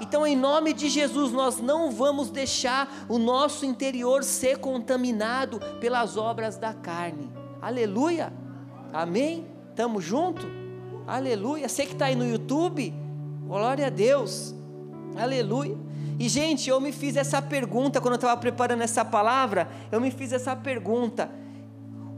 Então, 0.00 0.26
em 0.26 0.34
nome 0.34 0.72
de 0.72 0.88
Jesus, 0.88 1.30
nós 1.30 1.60
não 1.60 1.90
vamos 1.90 2.30
deixar 2.30 3.06
o 3.08 3.18
nosso 3.18 3.66
interior 3.66 4.24
ser 4.24 4.58
contaminado 4.58 5.60
pelas 5.78 6.16
obras 6.16 6.56
da 6.56 6.72
carne. 6.72 7.30
Aleluia! 7.60 8.32
Amém? 8.92 9.46
Tamo 9.74 10.00
junto? 10.00 10.46
Aleluia. 11.06 11.68
Você 11.68 11.86
que 11.86 11.92
está 11.92 12.06
aí 12.06 12.14
no 12.14 12.26
YouTube, 12.26 12.92
glória 13.46 13.86
a 13.86 13.90
Deus. 13.90 14.54
Aleluia. 15.16 15.76
E 16.18 16.28
gente, 16.28 16.68
eu 16.68 16.80
me 16.80 16.92
fiz 16.92 17.16
essa 17.16 17.40
pergunta 17.40 18.00
quando 18.00 18.12
eu 18.12 18.16
estava 18.16 18.38
preparando 18.38 18.82
essa 18.82 19.04
palavra. 19.04 19.68
Eu 19.90 20.00
me 20.00 20.10
fiz 20.10 20.32
essa 20.32 20.54
pergunta: 20.54 21.30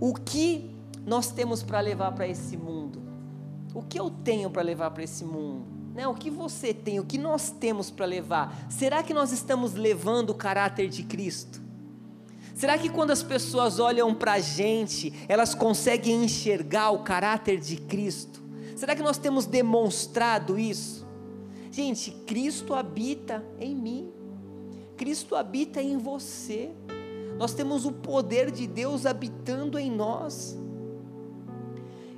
o 0.00 0.12
que 0.12 0.70
nós 1.06 1.30
temos 1.30 1.62
para 1.62 1.78
levar 1.80 2.12
para 2.12 2.26
esse 2.26 2.56
mundo? 2.56 3.00
O 3.72 3.80
que 3.80 3.98
eu 3.98 4.10
tenho 4.10 4.50
para 4.50 4.60
levar 4.60 4.90
para 4.90 5.04
esse 5.04 5.24
mundo? 5.24 5.66
Né? 5.94 6.06
O 6.08 6.14
que 6.14 6.30
você 6.30 6.74
tem? 6.74 6.98
O 6.98 7.04
que 7.04 7.16
nós 7.16 7.50
temos 7.50 7.90
para 7.90 8.04
levar? 8.04 8.66
Será 8.68 9.02
que 9.02 9.14
nós 9.14 9.30
estamos 9.30 9.74
levando 9.74 10.30
o 10.30 10.34
caráter 10.34 10.88
de 10.88 11.04
Cristo? 11.04 11.61
Será 12.62 12.78
que 12.78 12.88
quando 12.88 13.10
as 13.10 13.24
pessoas 13.24 13.80
olham 13.80 14.14
para 14.14 14.34
a 14.34 14.38
gente, 14.38 15.12
elas 15.26 15.52
conseguem 15.52 16.22
enxergar 16.22 16.92
o 16.92 17.00
caráter 17.00 17.58
de 17.58 17.74
Cristo? 17.74 18.40
Será 18.76 18.94
que 18.94 19.02
nós 19.02 19.18
temos 19.18 19.46
demonstrado 19.46 20.56
isso? 20.56 21.04
Gente, 21.72 22.12
Cristo 22.24 22.72
habita 22.72 23.44
em 23.58 23.74
mim, 23.74 24.12
Cristo 24.96 25.34
habita 25.34 25.82
em 25.82 25.98
você, 25.98 26.70
nós 27.36 27.52
temos 27.52 27.84
o 27.84 27.90
poder 27.90 28.52
de 28.52 28.68
Deus 28.68 29.06
habitando 29.06 29.76
em 29.76 29.90
nós. 29.90 30.56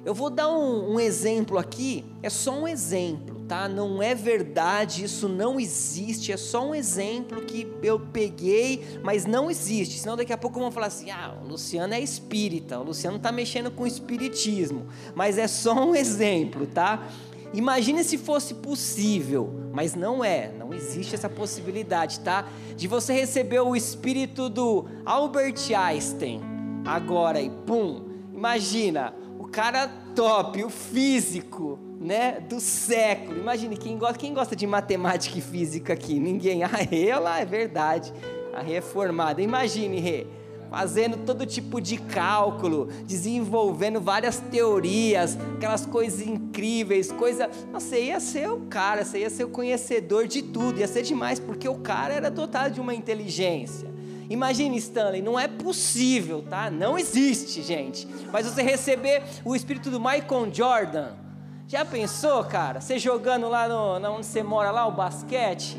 Eu 0.05 0.13
vou 0.13 0.29
dar 0.29 0.51
um, 0.51 0.93
um 0.93 1.01
exemplo 1.01 1.57
aqui, 1.57 2.05
é 2.23 2.29
só 2.29 2.53
um 2.53 2.69
exemplo 2.69 3.34
tá? 3.49 3.69
Não 3.69 4.03
é 4.03 4.15
verdade, 4.15 5.05
isso 5.05 5.29
não 5.29 5.61
existe, 5.61 6.33
é 6.33 6.37
só 6.37 6.69
um 6.69 6.75
exemplo 6.75 7.43
que 7.43 7.67
eu 7.83 8.01
peguei, 8.01 8.85
mas 9.03 9.27
não 9.27 9.51
existe. 9.51 9.99
Senão 9.99 10.17
daqui 10.17 10.33
a 10.33 10.39
pouco 10.39 10.59
vão 10.59 10.71
falar 10.71 10.87
assim: 10.87 11.11
"Ah, 11.11 11.35
o 11.43 11.49
Luciano 11.49 11.95
é 11.95 12.01
espírita, 12.01 12.79
o 12.79 12.83
Luciano 12.83 13.17
está 13.17 13.31
mexendo 13.31 13.71
com 13.71 13.87
espiritismo". 13.87 14.87
Mas 15.15 15.39
é 15.39 15.47
só 15.47 15.75
um 15.75 15.95
exemplo, 15.95 16.67
tá? 16.67 17.09
Imagine 17.53 18.03
se 18.03 18.19
fosse 18.19 18.55
possível, 18.55 19.49
mas 19.73 19.95
não 19.95 20.25
é, 20.25 20.53
não 20.59 20.75
existe 20.75 21.15
essa 21.15 21.29
possibilidade, 21.29 22.19
tá? 22.21 22.49
De 22.77 22.89
você 22.89 23.13
receber 23.13 23.61
o 23.61 23.77
espírito 23.77 24.49
do 24.49 24.87
Albert 25.05 25.55
Einstein 25.73 26.41
agora 26.85 27.41
e 27.41 27.49
pum, 27.49 28.03
imagina, 28.33 29.15
o 29.39 29.47
cara 29.47 29.87
top, 30.17 30.65
o 30.65 30.69
físico, 30.69 31.79
né, 32.05 32.39
do 32.39 32.61
século. 32.61 33.39
Imagine 33.39 33.79
quem 33.79 33.97
gosta, 33.97 34.19
quem 34.19 34.35
gosta 34.35 34.55
de 34.55 34.67
matemática 34.67 35.39
e 35.39 35.41
física 35.41 35.95
aqui? 35.95 36.21
Ninguém. 36.21 36.63
A 36.63 36.67
Rê, 36.67 37.09
ela 37.09 37.41
é 37.41 37.47
verdade. 37.47 38.13
A 38.53 38.61
Rê 38.61 38.75
é 38.75 38.81
formada. 38.83 39.41
Imagine, 39.41 39.99
Rê, 40.01 40.27
fazendo 40.69 41.17
todo 41.25 41.47
tipo 41.47 41.81
de 41.81 41.97
cálculo, 41.97 42.89
desenvolvendo 43.07 44.03
várias 44.03 44.39
teorias, 44.39 45.39
aquelas 45.57 45.87
coisas 45.87 46.21
incríveis, 46.21 47.11
coisa, 47.11 47.49
você 47.73 48.05
ia 48.05 48.21
ser 48.21 48.51
o 48.51 48.61
cara, 48.67 49.03
você 49.03 49.21
ia 49.21 49.31
ser 49.31 49.45
o 49.45 49.49
conhecedor 49.49 50.27
de 50.27 50.43
tudo, 50.43 50.81
ia 50.81 50.87
ser 50.87 51.03
demais, 51.03 51.41
porque 51.41 51.67
o 51.67 51.77
cara 51.77 52.13
era 52.13 52.31
dotado 52.31 52.75
de 52.75 52.83
uma 52.83 52.95
inteligência. 52.95 53.89
Imagine, 54.29 54.77
Stanley, 54.77 55.23
não 55.23 55.41
é 55.41 55.49
possível, 55.49 56.43
tá? 56.43 56.71
Não 56.71 56.99
existe, 56.99 57.63
gente. 57.63 58.07
Mas 58.31 58.47
você 58.47 58.63
receber 58.63 59.23
o 59.43 59.57
espírito 59.57 59.91
do 59.91 59.99
Michael 59.99 60.53
Jordan, 60.53 61.24
já 61.67 61.85
pensou, 61.85 62.45
cara? 62.45 62.81
Você 62.81 62.99
jogando 62.99 63.49
lá 63.49 63.69
no, 63.69 64.17
onde 64.17 64.27
você 64.27 64.43
mora 64.43 64.71
lá, 64.71 64.87
o 64.87 64.93
basquete? 64.93 65.79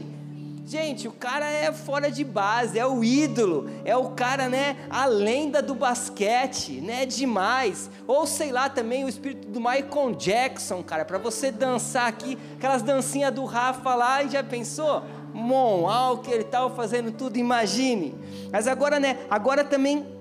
Gente, 0.65 1.07
o 1.07 1.11
cara 1.11 1.47
é 1.47 1.71
fora 1.71 2.09
de 2.09 2.23
base, 2.23 2.79
é 2.79 2.85
o 2.87 3.03
ídolo, 3.03 3.69
é 3.85 3.95
o 3.95 4.09
cara, 4.09 4.49
né, 4.49 4.75
a 4.89 5.05
lenda 5.05 5.61
do 5.61 5.75
basquete, 5.75 6.81
né, 6.81 7.05
demais. 7.05 7.87
Ou 8.07 8.25
sei 8.25 8.51
lá 8.51 8.67
também 8.67 9.05
o 9.05 9.09
espírito 9.09 9.47
do 9.47 9.59
Michael 9.59 10.15
Jackson, 10.17 10.81
cara, 10.81 11.05
para 11.05 11.19
você 11.19 11.51
dançar 11.51 12.07
aqui, 12.07 12.35
aquelas 12.55 12.81
dancinhas 12.81 13.31
do 13.31 13.45
Rafa 13.45 13.93
lá, 13.93 14.23
e 14.23 14.29
já 14.29 14.43
pensou? 14.43 15.03
Mon, 15.31 15.87
Alker 15.87 16.39
e 16.39 16.43
tal, 16.45 16.75
fazendo 16.75 17.11
tudo, 17.11 17.37
imagine. 17.37 18.15
Mas 18.51 18.67
agora, 18.67 18.99
né, 18.99 19.19
agora 19.29 19.63
também 19.63 20.14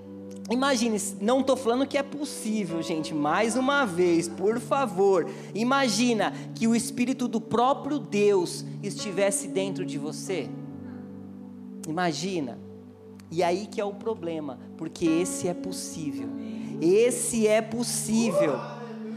Imagine, 0.49 1.01
não 1.19 1.39
estou 1.39 1.55
falando 1.55 1.87
que 1.87 1.97
é 1.97 2.03
possível, 2.03 2.81
gente. 2.81 3.13
Mais 3.13 3.55
uma 3.55 3.83
vez, 3.83 4.27
por 4.27 4.59
favor, 4.59 5.27
imagina 5.55 6.31
que 6.53 6.67
o 6.67 6.75
Espírito 6.75 7.27
do 7.27 7.41
próprio 7.41 7.97
Deus 7.97 8.63
estivesse 8.83 9.47
dentro 9.47 9.83
de 9.83 9.97
você. 9.97 10.47
Imagina. 11.87 12.59
E 13.31 13.41
aí 13.41 13.65
que 13.65 13.81
é 13.81 13.85
o 13.85 13.93
problema, 13.93 14.59
porque 14.77 15.05
esse 15.05 15.47
é 15.47 15.53
possível. 15.53 16.29
Esse 16.79 17.47
é 17.47 17.61
possível. 17.61 18.59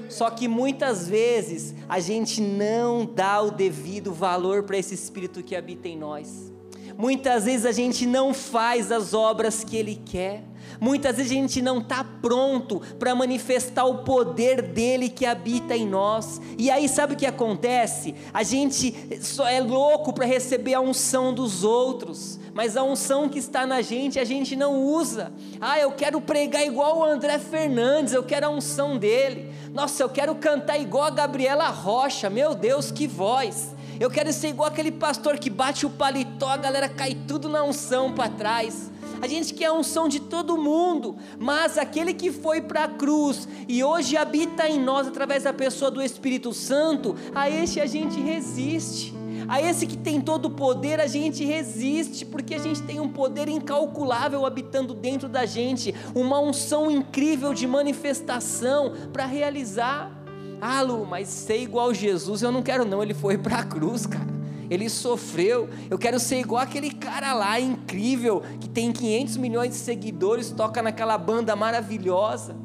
Só 0.08 0.30
que 0.30 0.48
muitas 0.48 1.06
vezes 1.06 1.74
a 1.86 2.00
gente 2.00 2.40
não 2.40 3.04
dá 3.04 3.42
o 3.42 3.50
devido 3.50 4.12
valor 4.12 4.62
para 4.62 4.78
esse 4.78 4.94
Espírito 4.94 5.42
que 5.42 5.54
habita 5.54 5.88
em 5.88 5.98
nós. 5.98 6.50
Muitas 6.96 7.44
vezes 7.44 7.66
a 7.66 7.72
gente 7.72 8.06
não 8.06 8.32
faz 8.32 8.90
as 8.90 9.12
obras 9.12 9.62
que 9.62 9.76
Ele 9.76 9.94
quer. 9.94 10.42
Muitas 10.80 11.16
vezes 11.16 11.32
a 11.32 11.34
gente 11.34 11.62
não 11.62 11.78
está 11.78 12.04
pronto 12.04 12.80
para 12.98 13.14
manifestar 13.14 13.84
o 13.84 13.98
poder 13.98 14.62
dele 14.62 15.08
que 15.08 15.26
habita 15.26 15.76
em 15.76 15.86
nós. 15.86 16.40
E 16.56 16.70
aí 16.70 16.88
sabe 16.88 17.14
o 17.14 17.16
que 17.16 17.26
acontece? 17.26 18.14
A 18.32 18.42
gente 18.42 18.94
só 19.20 19.48
é 19.48 19.60
louco 19.60 20.12
para 20.12 20.24
receber 20.24 20.74
a 20.74 20.80
unção 20.80 21.34
dos 21.34 21.64
outros, 21.64 22.38
mas 22.54 22.76
a 22.76 22.82
unção 22.82 23.28
que 23.28 23.38
está 23.38 23.66
na 23.66 23.82
gente 23.82 24.20
a 24.20 24.24
gente 24.24 24.54
não 24.54 24.82
usa. 24.82 25.32
Ah, 25.60 25.78
eu 25.78 25.92
quero 25.92 26.20
pregar 26.20 26.64
igual 26.64 26.98
o 26.98 27.04
André 27.04 27.38
Fernandes, 27.38 28.12
eu 28.12 28.22
quero 28.22 28.46
a 28.46 28.50
unção 28.50 28.96
dele. 28.96 29.52
Nossa, 29.72 30.02
eu 30.02 30.08
quero 30.08 30.34
cantar 30.34 30.78
igual 30.78 31.04
a 31.04 31.10
Gabriela 31.10 31.68
Rocha. 31.68 32.30
Meu 32.30 32.54
Deus, 32.54 32.90
que 32.90 33.06
voz! 33.06 33.77
Eu 34.00 34.10
quero 34.10 34.32
ser 34.32 34.48
igual 34.48 34.68
aquele 34.68 34.92
pastor 34.92 35.38
que 35.38 35.50
bate 35.50 35.84
o 35.84 35.90
paletó, 35.90 36.50
a 36.50 36.56
galera 36.56 36.88
cai 36.88 37.16
tudo 37.26 37.48
na 37.48 37.62
unção 37.62 38.12
para 38.12 38.28
trás 38.28 38.90
a 39.20 39.26
gente 39.26 39.52
quer 39.54 39.66
a 39.66 39.72
unção 39.72 40.08
de 40.08 40.20
todo 40.20 40.56
mundo, 40.56 41.16
mas 41.38 41.76
aquele 41.76 42.14
que 42.14 42.30
foi 42.30 42.60
para 42.60 42.84
a 42.84 42.88
cruz 42.88 43.48
e 43.66 43.82
hoje 43.82 44.16
habita 44.16 44.68
em 44.68 44.80
nós 44.80 45.08
através 45.08 45.42
da 45.42 45.52
pessoa 45.52 45.90
do 45.90 46.00
Espírito 46.00 46.52
Santo, 46.52 47.16
a 47.34 47.50
esse 47.50 47.80
a 47.80 47.86
gente 47.86 48.20
resiste. 48.20 49.14
A 49.48 49.62
esse 49.62 49.86
que 49.86 49.96
tem 49.96 50.20
todo 50.20 50.46
o 50.46 50.50
poder, 50.50 51.00
a 51.00 51.06
gente 51.06 51.44
resiste, 51.44 52.26
porque 52.26 52.54
a 52.54 52.58
gente 52.58 52.82
tem 52.82 53.00
um 53.00 53.08
poder 53.08 53.48
incalculável 53.48 54.44
habitando 54.44 54.92
dentro 54.92 55.28
da 55.28 55.46
gente, 55.46 55.94
uma 56.14 56.38
unção 56.38 56.90
incrível 56.90 57.54
de 57.54 57.66
manifestação 57.66 58.92
para 59.12 59.24
realizar. 59.24 60.17
Ah, 60.60 60.82
Lu, 60.82 61.06
mas 61.06 61.28
ser 61.28 61.62
igual 61.62 61.94
Jesus 61.94 62.42
eu 62.42 62.50
não 62.50 62.62
quero, 62.62 62.84
não. 62.84 63.02
Ele 63.02 63.14
foi 63.14 63.38
para 63.38 63.58
a 63.58 63.64
cruz, 63.64 64.06
cara 64.06 64.38
ele 64.70 64.88
sofreu. 64.88 65.68
Eu 65.90 65.98
quero 65.98 66.18
ser 66.20 66.40
igual 66.40 66.62
aquele 66.62 66.90
cara 66.90 67.32
lá 67.34 67.58
incrível 67.58 68.42
que 68.60 68.68
tem 68.68 68.92
500 68.92 69.36
milhões 69.36 69.70
de 69.70 69.76
seguidores, 69.76 70.50
toca 70.50 70.82
naquela 70.82 71.16
banda 71.16 71.56
maravilhosa. 71.56 72.56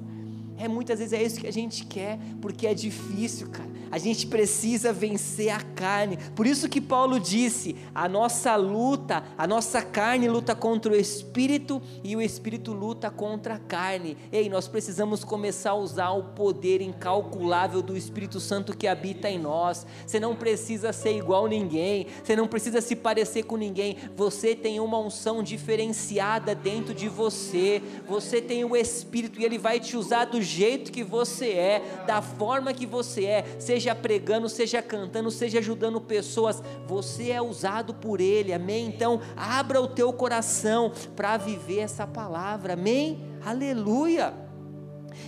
É 0.57 0.67
muitas 0.67 0.99
vezes 0.99 1.13
é 1.13 1.23
isso 1.23 1.39
que 1.39 1.47
a 1.47 1.53
gente 1.53 1.85
quer, 1.85 2.19
porque 2.41 2.67
é 2.67 2.73
difícil, 2.73 3.49
cara. 3.49 3.69
A 3.93 3.99
gente 3.99 4.25
precisa 4.25 4.91
vencer 4.91 5.49
a 5.49 5.61
carne. 5.61 6.17
Por 6.35 6.47
isso 6.47 6.67
que 6.67 6.81
Paulo 6.81 7.19
disse: 7.19 7.75
a 7.93 8.09
nossa 8.09 8.55
luta, 8.55 9.23
a 9.37 9.45
nossa 9.45 9.83
carne 9.83 10.27
luta 10.27 10.55
contra 10.55 10.93
o 10.93 10.95
espírito 10.95 11.79
e 12.03 12.15
o 12.15 12.21
espírito 12.21 12.73
luta 12.73 13.11
contra 13.11 13.53
a 13.53 13.59
carne. 13.59 14.17
Ei, 14.31 14.49
nós 14.49 14.67
precisamos 14.67 15.23
começar 15.23 15.69
a 15.69 15.75
usar 15.75 16.09
o 16.09 16.23
poder 16.23 16.81
incalculável 16.81 17.83
do 17.83 17.95
Espírito 17.95 18.39
Santo 18.39 18.75
que 18.75 18.87
habita 18.87 19.29
em 19.29 19.37
nós. 19.37 19.85
Você 20.07 20.19
não 20.19 20.35
precisa 20.35 20.91
ser 20.91 21.15
igual 21.15 21.45
ninguém, 21.45 22.07
você 22.23 22.35
não 22.35 22.47
precisa 22.47 22.81
se 22.81 22.95
parecer 22.95 23.43
com 23.43 23.57
ninguém. 23.57 23.97
Você 24.15 24.55
tem 24.55 24.79
uma 24.79 24.97
unção 24.97 25.43
diferenciada 25.43 26.55
dentro 26.55 26.95
de 26.95 27.07
você. 27.07 27.79
Você 28.07 28.41
tem 28.41 28.65
o 28.65 28.75
espírito 28.75 29.39
e 29.39 29.45
ele 29.45 29.59
vai 29.59 29.79
te 29.79 29.95
usar 29.95 30.25
do 30.25 30.41
jeito 30.41 30.91
que 30.91 31.03
você 31.03 31.49
é, 31.49 32.03
da 32.07 32.23
forma 32.23 32.73
que 32.73 32.87
você 32.87 33.25
é. 33.25 33.45
Seja 33.59 33.82
seja 33.83 33.93
pregando, 33.95 34.47
seja 34.47 34.81
cantando, 34.81 35.29
seja 35.29 35.59
ajudando 35.59 35.99
pessoas, 35.99 36.63
você 36.87 37.31
é 37.31 37.41
usado 37.41 37.93
por 37.93 38.21
Ele, 38.21 38.53
amém? 38.53 38.87
Então, 38.87 39.19
abra 39.35 39.81
o 39.81 39.87
teu 39.89 40.13
coração 40.13 40.93
para 41.17 41.35
viver 41.35 41.79
essa 41.79 42.07
palavra, 42.07 42.73
amém? 42.73 43.21
Aleluia! 43.45 44.33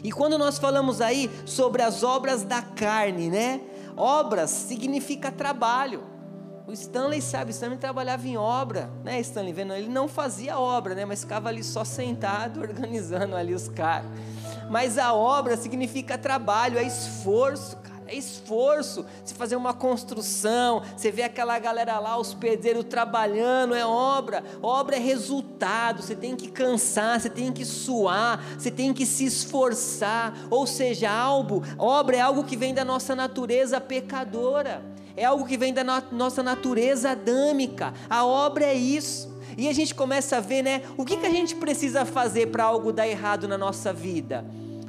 E 0.01 0.09
quando 0.09 0.37
nós 0.37 0.57
falamos 0.57 1.01
aí 1.01 1.29
sobre 1.45 1.81
as 1.81 2.01
obras 2.01 2.43
da 2.43 2.61
carne, 2.61 3.29
né? 3.29 3.59
Obras 3.97 4.49
significa 4.51 5.31
trabalho. 5.31 6.03
O 6.65 6.71
Stanley 6.71 7.21
sabe, 7.21 7.51
o 7.51 7.53
Stanley 7.53 7.77
trabalhava 7.77 8.25
em 8.25 8.37
obra, 8.37 8.89
né, 9.03 9.19
Stanley? 9.19 9.53
Vendo, 9.53 9.73
ele 9.73 9.89
não 9.89 10.07
fazia 10.07 10.57
obra, 10.57 10.95
né? 10.95 11.03
Mas 11.03 11.21
ficava 11.21 11.49
ali 11.49 11.63
só 11.63 11.83
sentado, 11.83 12.61
organizando 12.63 13.35
ali 13.35 13.53
os 13.53 13.67
caras. 13.67 14.09
Mas 14.69 14.97
a 14.97 15.13
obra 15.13 15.57
significa 15.57 16.17
trabalho, 16.17 16.79
é 16.79 16.83
esforço, 16.83 17.75
cara 17.77 17.94
é 18.07 18.15
esforço. 18.15 19.05
Se 19.23 19.33
fazer 19.33 19.55
uma 19.55 19.73
construção, 19.73 20.81
você 20.95 21.11
vê 21.11 21.23
aquela 21.23 21.57
galera 21.57 21.99
lá, 21.99 22.17
os 22.17 22.33
pedreiros 22.33 22.85
trabalhando, 22.85 23.73
é 23.73 23.85
obra. 23.85 24.43
Obra 24.61 24.95
é 24.95 24.99
resultado. 24.99 26.01
Você 26.01 26.15
tem 26.15 26.35
que 26.35 26.49
cansar, 26.49 27.19
você 27.19 27.29
tem 27.29 27.51
que 27.51 27.65
suar, 27.65 28.43
você 28.57 28.69
tem 28.69 28.93
que 28.93 29.05
se 29.05 29.25
esforçar. 29.25 30.33
Ou 30.49 30.67
seja, 30.67 31.09
algo, 31.09 31.63
obra 31.77 32.17
é 32.17 32.21
algo 32.21 32.43
que 32.43 32.55
vem 32.55 32.73
da 32.73 32.85
nossa 32.85 33.15
natureza 33.15 33.81
pecadora. 33.81 34.83
É 35.17 35.23
algo 35.23 35.45
que 35.45 35.57
vem 35.57 35.73
da 35.73 35.83
no 35.83 36.01
nossa 36.11 36.43
natureza 36.43 37.11
adâmica. 37.11 37.93
A 38.09 38.25
obra 38.25 38.65
é 38.65 38.73
isso. 38.73 39.33
E 39.57 39.69
a 39.69 39.73
gente 39.73 39.95
começa 39.95 40.37
a 40.37 40.41
ver, 40.41 40.61
né? 40.61 40.81
O 40.97 41.05
que, 41.05 41.15
que 41.15 41.25
a 41.25 41.29
gente 41.29 41.55
precisa 41.55 42.03
fazer 42.03 42.47
para 42.47 42.65
algo 42.65 42.91
dar 42.91 43.07
errado 43.07 43.47
na 43.47 43.57
nossa 43.57 43.93
vida? 43.93 44.45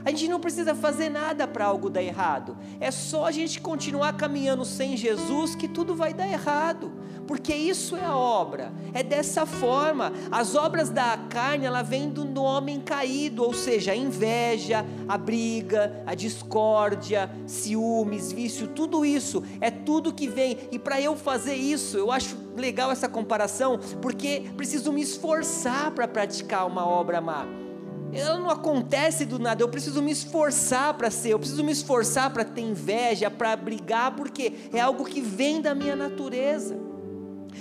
A 0.06 0.10
gente 0.10 0.28
não 0.28 0.38
precisa 0.38 0.72
fazer 0.72 1.08
nada 1.08 1.48
para 1.48 1.64
algo 1.64 1.90
dar 1.90 2.00
errado. 2.00 2.56
É 2.78 2.92
só 2.92 3.26
a 3.26 3.32
gente 3.32 3.60
continuar 3.60 4.12
caminhando 4.16 4.64
sem 4.64 4.96
Jesus 4.96 5.56
que 5.56 5.66
tudo 5.66 5.96
vai 5.96 6.14
dar 6.14 6.28
errado. 6.28 6.92
porque 7.26 7.52
isso 7.52 7.96
é 7.96 8.04
a 8.04 8.16
obra. 8.16 8.72
É 8.94 9.02
dessa 9.02 9.44
forma. 9.44 10.12
As 10.30 10.54
obras 10.54 10.90
da 10.90 11.18
carne, 11.28 11.66
ela 11.66 11.82
vem 11.82 12.08
do, 12.08 12.40
homem 12.40 12.80
caído, 12.80 13.42
ou 13.42 13.52
seja, 13.52 13.90
a 13.90 13.96
inveja, 13.96 14.86
a 15.08 15.18
briga, 15.18 16.04
a 16.06 16.14
discórdia, 16.14 17.28
ciúmes, 17.44 18.30
vício, 18.30 18.68
tudo 18.68 19.04
isso 19.04 19.42
é 19.60 19.72
tudo 19.72 20.14
que 20.14 20.28
vem. 20.28 20.56
E 20.70 20.78
para 20.78 21.00
eu 21.00 21.16
fazer 21.16 21.56
isso, 21.56 21.98
eu 21.98 22.12
acho 22.12 22.36
legal 22.56 22.92
essa 22.92 23.08
comparação, 23.08 23.80
porque 24.00 24.44
preciso 24.56 24.92
me 24.92 25.02
esforçar 25.02 25.90
para 25.90 26.06
praticar 26.06 26.64
uma 26.64 26.86
obra 26.86 27.20
má 27.20 27.65
ela 28.12 28.38
não 28.38 28.50
acontece 28.50 29.24
do 29.24 29.38
nada. 29.38 29.62
Eu 29.62 29.68
preciso 29.68 30.02
me 30.02 30.10
esforçar 30.10 30.94
para 30.94 31.10
ser, 31.10 31.30
eu 31.30 31.38
preciso 31.38 31.64
me 31.64 31.72
esforçar 31.72 32.32
para 32.32 32.44
ter 32.44 32.62
inveja, 32.62 33.30
para 33.30 33.54
brigar, 33.56 34.14
porque 34.14 34.52
é 34.72 34.80
algo 34.80 35.04
que 35.04 35.20
vem 35.20 35.60
da 35.60 35.74
minha 35.74 35.96
natureza. 35.96 36.76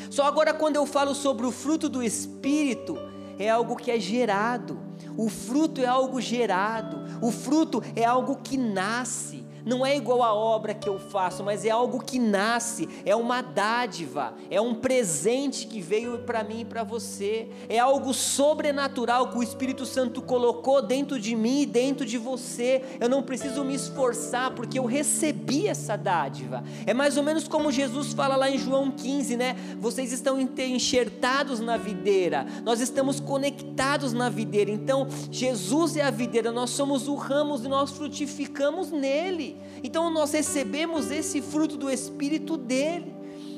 Só 0.10 0.26
agora, 0.26 0.54
quando 0.54 0.76
eu 0.76 0.86
falo 0.86 1.16
sobre 1.16 1.46
o 1.46 1.52
fruto 1.52 1.88
do 1.88 2.04
Espírito, 2.04 2.98
é 3.40 3.50
algo 3.50 3.76
que 3.76 3.92
é 3.92 4.00
gerado. 4.00 4.80
O 5.18 5.30
fruto 5.30 5.82
é 5.82 5.86
algo 5.86 6.20
gerado. 6.20 7.06
O 7.22 7.32
fruto 7.32 7.82
é 7.96 8.04
algo 8.04 8.38
que 8.38 8.58
nasce 8.58 9.45
não 9.66 9.86
é 9.86 9.98
igual 9.98 10.22
à 10.22 10.34
obra 10.34 10.74
que 10.74 10.88
eu 10.88 11.00
faço, 11.00 11.44
mas 11.44 11.66
é 11.66 11.72
algo 11.72 12.04
que 12.04 12.20
nasce, 12.20 12.88
é 13.04 13.16
uma 13.16 13.42
dádiva, 13.42 14.34
é 14.50 14.62
um 14.62 14.76
presente 14.76 15.66
que 15.66 15.82
veio 15.82 16.20
para 16.20 16.44
mim 16.44 16.62
e 16.62 16.66
para 16.66 16.84
você, 16.84 17.50
é 17.68 17.80
algo 17.80 18.14
sobrenatural 18.14 19.30
que 19.30 19.38
o 19.38 19.44
Espírito 19.44 19.86
Santo 19.86 20.22
colocou 20.22 20.82
dentro 20.82 21.20
de 21.20 21.36
mim 21.36 21.62
e 21.62 21.66
dentro 21.66 22.06
de 22.06 22.18
você. 22.18 22.84
Eu 23.00 23.10
não 23.10 23.24
preciso 23.24 23.64
me 23.64 23.74
esforçar 23.74 24.52
porque 24.52 24.78
eu 24.78 24.86
recebi 24.86 25.68
essa 25.68 25.96
dádiva. 25.96 26.64
É 26.86 26.94
mais 26.94 27.18
ou 27.18 27.24
menos 27.24 27.48
como 27.48 27.72
Jesus 27.72 28.14
fala 28.14 28.36
lá 28.36 28.50
em 28.50 28.58
João 28.58 28.92
15, 28.92 29.36
né? 29.36 29.56
Vocês 29.80 30.12
estão 30.12 30.40
enxertados 30.40 31.60
na 31.60 31.78
videira, 31.78 32.46
nós 32.64 32.80
estamos 32.80 33.20
conectados 33.20 34.14
na 34.14 34.30
videira. 34.30 34.70
Então, 34.70 35.08
Jesus 35.32 35.98
é 35.98 36.04
a 36.04 36.12
videira, 36.12 36.52
nós 36.52 36.70
somos 36.70 37.08
o 37.08 37.16
ramo 37.16 37.56
e 37.64 37.68
nós 37.68 37.92
frutificamos 37.92 38.92
nele. 38.92 39.55
Então 39.84 40.10
nós 40.10 40.32
recebemos 40.32 41.12
esse 41.12 41.42
fruto 41.42 41.78
do 41.78 41.90
Espírito 41.90 42.58
dele. 42.58 43.14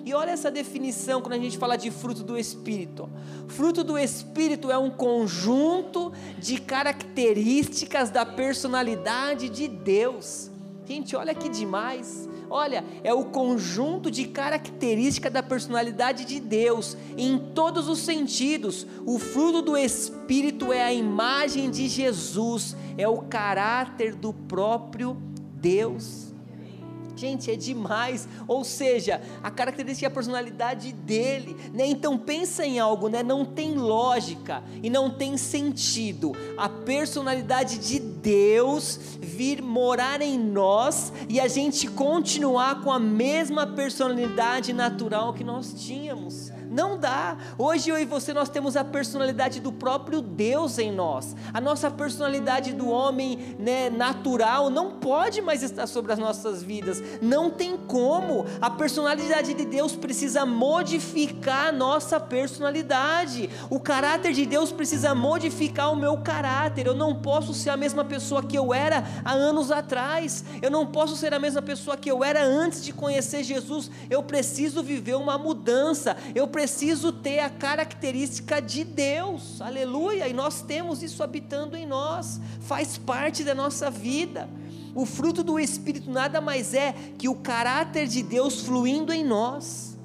E 0.05 0.13
olha 0.13 0.31
essa 0.31 0.49
definição 0.49 1.21
quando 1.21 1.33
a 1.33 1.37
gente 1.37 1.57
fala 1.57 1.75
de 1.75 1.91
fruto 1.91 2.23
do 2.23 2.37
Espírito. 2.37 3.09
Fruto 3.49 3.83
do 3.83 3.97
Espírito 3.97 4.71
é 4.71 4.77
um 4.77 4.89
conjunto 4.89 6.13
de 6.39 6.61
características 6.61 8.09
da 8.09 8.25
personalidade 8.25 9.49
de 9.49 9.67
Deus. 9.67 10.49
Gente, 10.85 11.13
olha 11.13 11.35
que 11.35 11.49
demais. 11.49 12.29
Olha, 12.49 12.85
é 13.03 13.13
o 13.13 13.25
conjunto 13.25 14.09
de 14.09 14.25
características 14.25 15.33
da 15.33 15.43
personalidade 15.43 16.23
de 16.23 16.39
Deus, 16.39 16.95
em 17.17 17.37
todos 17.37 17.89
os 17.89 17.99
sentidos. 17.99 18.87
O 19.05 19.19
fruto 19.19 19.61
do 19.61 19.77
Espírito 19.77 20.71
é 20.71 20.85
a 20.85 20.93
imagem 20.93 21.69
de 21.69 21.89
Jesus, 21.89 22.77
é 22.97 23.05
o 23.05 23.23
caráter 23.23 24.15
do 24.15 24.31
próprio 24.31 25.26
Deus. 25.61 26.27
Gente, 27.17 27.49
é 27.49 27.55
demais. 27.55 28.29
Ou 28.47 28.63
seja, 28.63 29.19
a 29.41 29.49
característica 29.49 30.05
e 30.05 30.07
a 30.07 30.11
personalidade 30.11 30.93
dele, 30.93 31.57
né? 31.73 31.87
Então 31.87 32.15
pensa 32.15 32.63
em 32.63 32.79
algo, 32.79 33.09
né? 33.09 33.23
Não 33.23 33.43
tem 33.43 33.73
lógica 33.73 34.63
e 34.83 34.89
não 34.89 35.09
tem 35.09 35.35
sentido. 35.35 36.33
A 36.55 36.69
personalidade 36.69 37.79
de 37.79 37.99
Deus 37.99 38.99
vir 39.19 39.63
morar 39.63 40.21
em 40.21 40.37
nós 40.37 41.11
e 41.27 41.39
a 41.39 41.47
gente 41.47 41.87
continuar 41.87 42.83
com 42.83 42.91
a 42.91 42.99
mesma 42.99 43.65
personalidade 43.65 44.71
natural 44.71 45.33
que 45.33 45.43
nós 45.43 45.73
tínhamos. 45.73 46.51
Não 46.77 46.95
dá. 46.95 47.35
Hoje 47.57 47.89
eu 47.89 47.97
e 47.97 48.05
você 48.05 48.31
nós 48.31 48.49
temos 48.49 48.77
a 48.77 48.83
personalidade 48.83 49.59
do 49.59 49.71
próprio 49.71 50.21
Deus 50.21 50.77
em 50.77 50.91
nós. 50.91 51.35
A 51.51 51.59
nossa 51.59 51.89
personalidade 51.89 52.71
do 52.71 52.87
homem 52.87 53.55
né, 53.57 53.89
natural 53.89 54.69
não 54.69 54.91
pode 54.91 55.41
mais 55.41 55.63
estar 55.63 55.87
sobre 55.87 56.13
as 56.13 56.19
nossas 56.19 56.61
vidas. 56.61 57.01
Não 57.19 57.49
tem 57.49 57.75
como. 57.75 58.45
A 58.61 58.69
personalidade 58.69 59.55
de 59.55 59.65
Deus 59.65 59.95
precisa 59.95 60.45
modificar 60.45 61.69
a 61.69 61.71
nossa 61.71 62.19
personalidade. 62.19 63.49
O 63.71 63.79
caráter 63.79 64.31
de 64.31 64.45
Deus 64.45 64.71
precisa 64.71 65.15
modificar 65.15 65.91
o 65.91 65.95
meu 65.95 66.17
caráter. 66.17 66.85
Eu 66.85 66.93
não 66.93 67.15
posso 67.15 67.55
ser 67.55 67.71
a 67.71 67.77
mesma 67.77 68.05
pessoa 68.05 68.43
que 68.43 68.55
eu 68.55 68.71
era 68.71 69.03
há 69.25 69.31
anos 69.31 69.71
atrás. 69.71 70.45
Eu 70.61 70.69
não 70.69 70.85
posso 70.85 71.15
ser 71.17 71.33
a 71.33 71.39
mesma 71.39 71.63
pessoa 71.63 71.97
que 71.97 72.11
eu 72.11 72.23
era 72.23 72.43
antes 72.43 72.85
de 72.85 72.93
conhecer 72.93 73.41
Jesus. 73.41 73.89
Eu 74.11 74.21
preciso 74.21 74.83
viver 74.83 75.15
uma 75.15 75.39
mudança. 75.39 76.15
Eu 76.35 76.47
preciso 76.47 76.66
ter 77.11 77.39
a 77.39 77.49
característica 77.49 78.61
de 78.61 78.83
Deus, 78.83 79.61
aleluia, 79.61 80.27
e 80.27 80.33
nós 80.33 80.61
temos 80.61 81.01
isso 81.03 81.23
habitando 81.23 81.75
em 81.75 81.85
nós, 81.85 82.39
faz 82.61 82.97
parte 82.97 83.43
da 83.43 83.55
nossa 83.55 83.89
vida. 83.89 84.49
O 84.95 85.05
fruto 85.05 85.43
do 85.43 85.59
Espírito 85.59 86.09
nada 86.09 86.41
mais 86.41 86.73
é 86.73 86.93
que 87.17 87.29
o 87.29 87.35
caráter 87.35 88.07
de 88.07 88.23
Deus 88.23 88.61
fluindo 88.61 89.13
em 89.13 89.23
nós, 89.23 89.97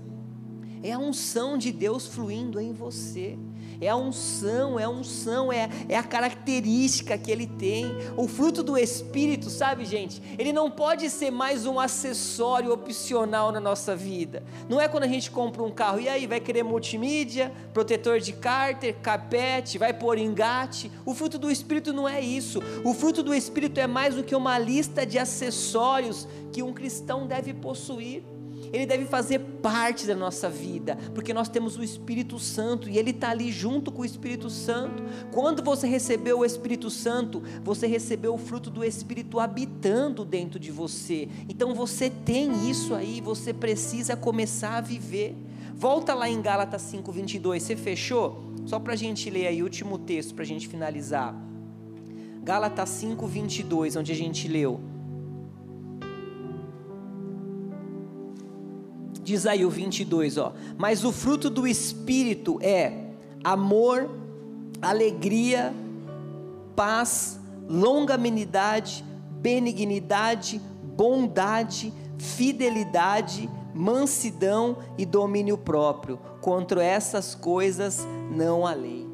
é 0.83 0.93
a 0.93 0.99
unção 0.99 1.57
de 1.57 1.73
Deus 1.73 2.07
fluindo 2.07 2.61
em 2.61 2.73
você 2.73 3.39
é 3.83 3.89
a 3.89 3.97
unção, 3.97 4.79
é 4.79 4.85
a 4.85 4.89
unção, 4.89 5.53
é, 5.53 5.69
é 5.89 5.97
a 5.97 6.03
característica 6.05 7.19
que 7.19 7.31
ele 7.31 7.49
tem. 7.49 7.87
O 8.17 8.29
fruto 8.29 8.63
do 8.63 8.79
Espírito, 8.79 9.51
sabe, 9.51 9.85
gente? 9.85 10.23
Ele 10.39 10.53
não 10.53 10.71
pode 10.71 11.11
ser 11.11 11.33
mais 11.33 11.67
um 11.67 11.81
acessório 11.81 12.73
opcional 12.73 13.51
na 13.51 13.59
nossa 13.59 13.97
vida. 13.97 14.45
Não 14.69 14.81
é 14.81 14.87
quando 14.87 15.03
a 15.03 15.09
gente 15.09 15.33
compra 15.33 15.65
um 15.65 15.71
carro 15.71 15.99
e 15.99 16.09
aí 16.09 16.29
vai 16.29 16.39
querer 16.39 16.63
multimídia, 16.63 17.53
protetor 17.75 18.21
de 18.21 18.33
cárter, 18.33 18.95
capete, 19.03 19.79
vai 19.79 19.93
pôr 19.93 20.17
engate. 20.17 20.91
O 21.05 21.13
fruto 21.13 21.37
do 21.37 21.51
Espírito 21.51 21.93
não 21.93 22.09
é 22.09 22.21
isso. 22.21 22.63
O 22.85 22.95
fruto 22.95 23.21
do 23.21 23.35
Espírito 23.35 23.81
é 23.81 23.87
mais 23.89 24.15
do 24.15 24.23
que 24.23 24.37
uma 24.37 24.59
lista 24.61 25.05
de 25.05 25.19
acessórios 25.19 26.29
que 26.53 26.63
um 26.63 26.73
cristão 26.73 27.27
deve 27.27 27.53
possuir 27.53 28.23
ele 28.73 28.87
deve 28.87 29.05
fazer 29.05 29.39
parte 29.39 30.07
da 30.07 30.15
nossa 30.15 30.49
vida, 30.49 30.97
porque 31.15 31.35
nós 31.35 31.49
temos 31.49 31.77
o 31.77 31.83
Espírito 31.83 32.39
Santo 32.39 32.89
e 32.89 32.97
ele 32.97 33.11
está 33.11 33.31
ali 33.31 33.53
junto 33.53 33.93
com 33.93 34.01
o 34.01 34.05
Espírito 34.05 34.49
Santo. 34.49 35.03
Quando 35.31 35.63
você 35.63 35.87
recebeu 35.87 36.39
o 36.39 36.45
Espírito 36.45 36.89
Santo, 36.89 37.43
você 37.63 37.87
recebeu 37.87 38.33
o 38.33 38.39
fruto 38.39 38.71
do 38.71 38.83
Espírito 38.83 39.39
habitando 39.39 40.25
dentro 40.25 40.59
de 40.59 40.71
você. 40.71 41.29
Então 41.49 41.75
você 41.75 42.09
tem 42.09 42.71
isso 42.71 42.95
aí, 42.95 43.21
você 43.21 43.53
precisa 43.53 44.17
começar 44.17 44.79
a 44.79 44.81
viver. 44.81 45.37
Volta 45.75 46.15
lá 46.15 46.29
em 46.29 46.41
Gálatas 46.41 46.83
5:22. 46.83 47.63
Você 47.63 47.77
fechou? 47.77 48.53
Só 48.65 48.79
para 48.79 48.95
a 48.95 48.97
gente 48.97 49.29
ler 49.29 49.49
aí 49.49 49.61
o 49.61 49.65
último 49.65 49.99
texto 49.99 50.35
para 50.35 50.45
a 50.45 50.47
gente 50.47 50.67
finalizar. 50.67 51.35
Gálatas 52.43 52.89
5:22, 52.89 53.97
onde 53.97 54.13
a 54.13 54.15
gente 54.15 54.49
leu. 54.49 54.92
Diz 59.33 59.47
aí 59.47 59.65
o 59.65 59.71
22, 59.71 60.37
ó. 60.37 60.53
Mas 60.77 61.05
o 61.05 61.11
fruto 61.11 61.49
do 61.49 61.67
Espírito 61.67 62.59
é 62.61 62.93
amor, 63.43 64.11
alegria, 64.83 65.73
paz, 66.77 67.41
longanimidade, 67.67 69.03
benignidade, 69.31 70.61
bondade, 70.83 71.95
fidelidade, 72.19 73.49
mansidão 73.73 74.77
e 74.99 75.07
domínio 75.07 75.57
próprio. 75.57 76.19
Contra 76.43 76.85
essas 76.85 77.35
coisas 77.35 78.07
não 78.31 78.67
há 78.67 78.75
lei. 78.75 79.09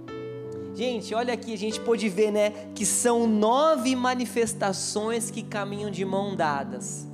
Gente, 0.74 1.14
olha 1.14 1.33
aqui, 1.33 1.54
a 1.54 1.59
gente 1.59 1.78
pode 1.78 2.09
ver, 2.09 2.33
né, 2.33 2.50
que 2.74 2.85
são 2.85 3.24
nove 3.24 3.94
manifestações 3.94 5.31
que 5.31 5.44
caminham 5.44 5.92
de 5.92 6.04
mão 6.04 6.35
dadas. 6.35 7.07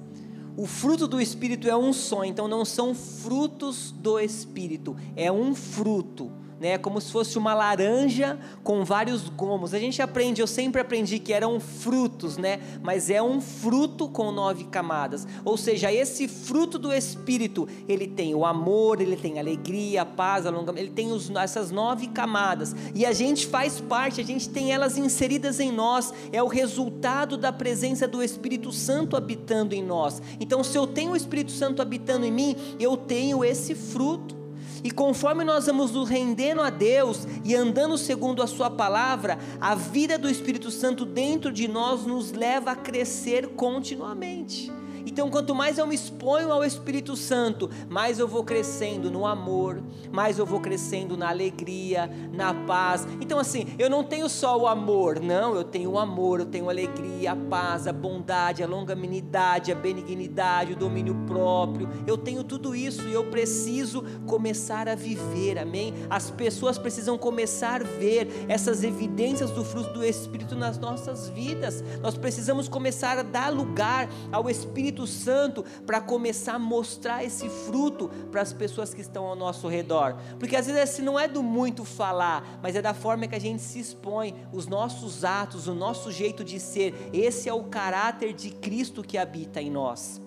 O 0.57 0.67
fruto 0.67 1.09
do 1.09 1.21
Espírito 1.21 1.69
é 1.69 1.77
um 1.77 1.93
só, 1.93 2.25
então 2.25 2.47
não 2.47 2.65
são 2.65 2.95
frutos 2.95 3.91
do 3.91 4.21
Espírito, 4.21 4.97
é 5.17 5.31
um 5.31 5.55
fruto 5.55 6.31
né? 6.61 6.79
Como 6.79 7.01
se 7.01 7.11
fosse 7.11 7.37
uma 7.39 7.55
laranja 7.55 8.39
com 8.63 8.85
vários 8.85 9.29
gomos. 9.29 9.75
A 9.75 9.79
gente 9.79 10.01
aprende, 10.01 10.41
eu 10.41 10.47
sempre 10.47 10.81
aprendi 10.81 11.19
que 11.19 11.33
eram 11.33 11.59
frutos, 11.61 12.37
né? 12.37 12.61
Mas 12.83 13.11
é 13.11 13.23
um 13.23 13.41
fruto 13.41 14.09
com 14.09 14.31
nove 14.31 14.65
camadas. 14.65 15.27
Ou 15.45 15.57
seja, 15.57 15.93
esse 15.93 16.29
fruto 16.29 16.79
do 16.79 16.93
Espírito, 16.93 17.69
ele 17.89 18.07
tem 18.07 18.35
o 18.35 18.45
amor, 18.45 19.01
ele 19.01 19.17
tem 19.17 19.39
a 19.39 19.41
alegria, 19.41 20.03
a 20.03 20.07
paz, 20.07 20.47
a 20.47 20.51
longa, 20.51 20.73
ele 20.79 20.91
tem 20.91 21.13
os, 21.13 21.31
essas 21.31 21.71
nove 21.71 22.09
camadas. 22.09 22.75
E 22.95 23.05
a 23.05 23.13
gente 23.13 23.47
faz 23.47 23.81
parte, 23.81 24.21
a 24.21 24.25
gente 24.25 24.49
tem 24.49 24.73
elas 24.73 24.97
inseridas 24.97 25.61
em 25.61 25.73
nós. 25.73 26.13
É 26.33 26.43
o 26.43 26.49
resultado 26.49 27.37
da 27.37 27.53
presença 27.53 28.07
do 28.07 28.23
Espírito 28.23 28.73
Santo 28.73 29.17
habitando 29.17 29.75
em 29.75 29.83
nós. 29.83 30.23
Então, 30.41 30.63
se 30.63 30.77
eu 30.77 30.87
tenho 30.87 31.13
o 31.13 31.17
Espírito 31.17 31.53
Santo 31.53 31.83
habitando 31.83 32.25
em 32.25 32.33
mim, 32.33 32.57
eu 32.79 32.97
tenho 32.97 33.45
esse 33.45 33.75
fruto. 33.75 34.44
E 34.85 34.91
conforme 34.91 35.45
nós 35.45 35.65
vamos 35.65 35.93
nos 35.93 36.11
rendendo 36.11 36.61
a 36.61 36.69
Deus 36.69 37.27
e 37.43 37.57
andando 37.57 37.97
segundo 37.97 38.43
a 38.43 38.47
Sua 38.47 38.71
palavra, 38.71 39.39
a 39.59 39.75
vida 39.75 40.19
do 40.19 40.29
Espírito 40.29 40.71
Santo 40.71 41.07
dentro 41.07 41.51
de 41.51 41.67
nós 41.67 42.05
nos 42.05 42.33
leva 42.33 42.73
a 42.73 42.77
crescer 42.77 43.49
continuamente. 43.49 44.71
Então, 45.07 45.31
quanto 45.31 45.55
mais 45.55 45.79
eu 45.79 45.87
me 45.87 45.95
exponho 45.95 46.53
ao 46.53 46.65
Espírito 46.65 47.17
Santo, 47.17 47.71
mais 47.89 48.19
eu 48.19 48.27
vou 48.27 48.43
crescendo 48.43 49.11
no 49.11 49.27
amor, 49.27 49.83
mais 50.11 50.39
eu 50.39 50.47
vou 50.47 50.61
crescendo 50.61 51.17
na 51.17 51.29
alegria, 51.29 52.11
na 52.33 52.55
paz. 52.55 53.07
Então, 53.21 53.39
assim, 53.39 53.67
eu 53.79 53.91
não 53.91 54.03
tenho 54.03 54.29
só 54.29 54.59
o 54.59 54.67
amor, 54.67 55.21
não, 55.21 55.55
eu 55.55 55.65
tenho 55.65 55.91
o 55.91 55.99
amor, 55.99 56.41
eu 56.41 56.47
tenho 56.47 56.69
a 56.69 56.73
alegria, 56.73 57.33
a 57.33 57.37
paz, 57.37 57.87
a 57.87 57.93
bondade, 57.93 58.63
a 58.63 58.67
longanimidade, 58.67 59.73
a 59.73 59.75
benignidade, 59.75 60.73
o 60.73 60.77
domínio 60.77 61.15
próprio. 61.27 61.89
Eu 62.07 62.17
tenho 62.17 62.43
tudo 62.43 62.75
isso 62.75 63.03
e 63.03 63.13
eu 63.13 63.25
preciso 63.25 64.03
começar 64.27 64.89
a 64.89 64.95
viver, 64.95 65.59
amém? 65.59 65.95
As 66.09 66.31
pessoas 66.31 66.79
precisam 66.79 67.19
começar 67.19 67.83
a 67.83 67.85
ver 67.85 68.47
essas 68.49 68.83
evidências 68.85 69.51
do 69.51 69.65
fruto 69.65 69.93
do 69.93 70.05
Espírito 70.05 70.55
nas 70.55 70.79
nossas 70.79 71.29
vidas. 71.29 71.83
Nós 72.01 72.17
precisamos 72.17 72.69
começar 72.69 73.19
a 73.19 73.23
dar 73.23 73.53
lugar 73.53 74.09
ao 74.33 74.49
Espírito 74.49 74.94
Santo 75.07 75.65
para 75.87 76.01
começar 76.01 76.55
a 76.55 76.59
mostrar 76.59 77.25
esse 77.25 77.49
fruto 77.49 78.09
para 78.31 78.43
as 78.43 78.53
pessoas 78.53 78.95
que 78.95 79.01
estão 79.01 79.25
ao 79.25 79.37
nosso 79.37 79.69
redor. 79.69 80.17
Porque 80.39 80.57
às 80.57 80.67
vezes 80.67 80.81
assim, 80.81 81.03
não 81.03 81.19
é 81.19 81.27
do 81.27 81.43
muito 81.43 81.85
falar, 81.85 82.59
mas 82.63 82.77
é 82.77 82.83
da 82.83 82.95
forma 82.95 83.27
que 83.27 83.35
a 83.35 83.41
gente 83.41 83.63
se 83.63 83.79
expõe, 83.79 84.35
os 84.53 84.67
nossos 84.67 85.25
atos, 85.25 85.67
o 85.67 85.75
nosso 85.75 86.13
jeito 86.13 86.45
de 86.45 86.61
ser. 86.61 86.95
Esse 87.13 87.49
é 87.49 87.53
o 87.53 87.65
caráter 87.65 88.33
de 88.33 88.51
Cristo 88.51 89.03
que 89.03 89.19
habita 89.19 89.61
em 89.61 89.71
nós. 89.71 90.21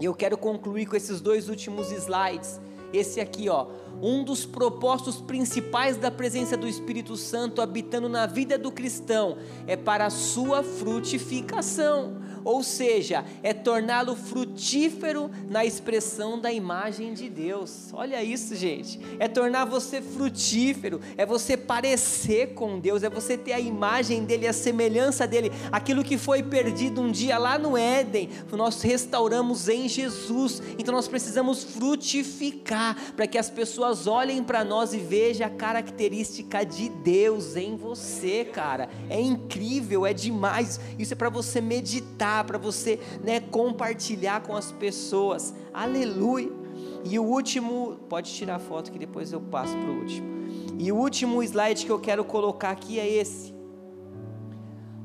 E 0.00 0.04
eu 0.04 0.14
quero 0.14 0.38
concluir 0.38 0.86
com 0.86 0.96
esses 0.96 1.20
dois 1.20 1.48
últimos 1.48 1.90
slides. 1.90 2.60
Esse 2.92 3.20
aqui, 3.20 3.48
ó, 3.48 3.66
um 4.00 4.22
dos 4.22 4.46
propósitos 4.46 5.20
principais 5.20 5.96
da 5.96 6.10
presença 6.10 6.56
do 6.56 6.68
Espírito 6.68 7.16
Santo 7.16 7.60
habitando 7.60 8.08
na 8.08 8.26
vida 8.26 8.56
do 8.56 8.70
cristão 8.70 9.38
é 9.66 9.76
para 9.76 10.06
a 10.06 10.10
sua 10.10 10.62
frutificação 10.62 12.18
ou 12.44 12.62
seja, 12.62 13.26
é 13.42 13.52
torná-lo 13.52 14.16
frutífero 14.16 15.30
na 15.48 15.66
expressão 15.66 16.40
da 16.40 16.50
imagem 16.50 17.12
de 17.12 17.28
Deus. 17.28 17.88
Olha 17.92 18.22
isso, 18.24 18.56
gente. 18.56 18.98
É 19.18 19.28
tornar 19.28 19.66
você 19.66 20.00
frutífero, 20.00 20.98
é 21.16 21.26
você 21.26 21.58
parecer 21.58 22.54
com 22.54 22.78
Deus, 22.78 23.02
é 23.02 23.10
você 23.10 23.36
ter 23.36 23.52
a 23.52 23.60
imagem 23.60 24.24
dele, 24.24 24.46
a 24.46 24.54
semelhança 24.54 25.26
dele, 25.26 25.52
aquilo 25.70 26.02
que 26.02 26.16
foi 26.16 26.42
perdido 26.42 27.02
um 27.02 27.10
dia 27.10 27.36
lá 27.36 27.58
no 27.58 27.76
Éden, 27.76 28.30
nós 28.52 28.80
restauramos 28.80 29.68
em 29.68 29.88
Jesus. 29.88 30.62
Então 30.78 30.94
nós 30.94 31.06
precisamos 31.06 31.62
frutificar 31.62 32.96
para 33.14 33.26
que 33.26 33.36
as 33.36 33.50
pessoas 33.50 33.77
olhem 34.06 34.42
para 34.42 34.64
nós 34.64 34.92
e 34.92 34.98
vejam 34.98 35.46
a 35.46 35.50
característica 35.50 36.64
de 36.64 36.88
Deus 36.88 37.56
em 37.56 37.76
você, 37.76 38.44
cara. 38.44 38.88
É 39.08 39.20
incrível, 39.20 40.06
é 40.06 40.12
demais. 40.12 40.80
Isso 40.98 41.12
é 41.12 41.16
para 41.16 41.30
você 41.30 41.60
meditar 41.60 42.44
para 42.44 42.58
você 42.58 42.98
né, 43.22 43.40
compartilhar 43.40 44.42
com 44.42 44.54
as 44.56 44.72
pessoas. 44.72 45.54
Aleluia. 45.72 46.50
E 47.04 47.18
o 47.18 47.24
último, 47.24 47.96
pode 48.08 48.32
tirar 48.32 48.56
a 48.56 48.58
foto 48.58 48.90
que 48.90 48.98
depois 48.98 49.32
eu 49.32 49.40
passo 49.40 49.76
para 49.76 49.90
o 49.90 49.98
último. 50.00 50.28
E 50.78 50.92
o 50.92 50.96
último 50.96 51.42
slide 51.42 51.84
que 51.84 51.92
eu 51.92 51.98
quero 51.98 52.24
colocar 52.24 52.70
aqui 52.70 52.98
é 52.98 53.08
esse. 53.08 53.54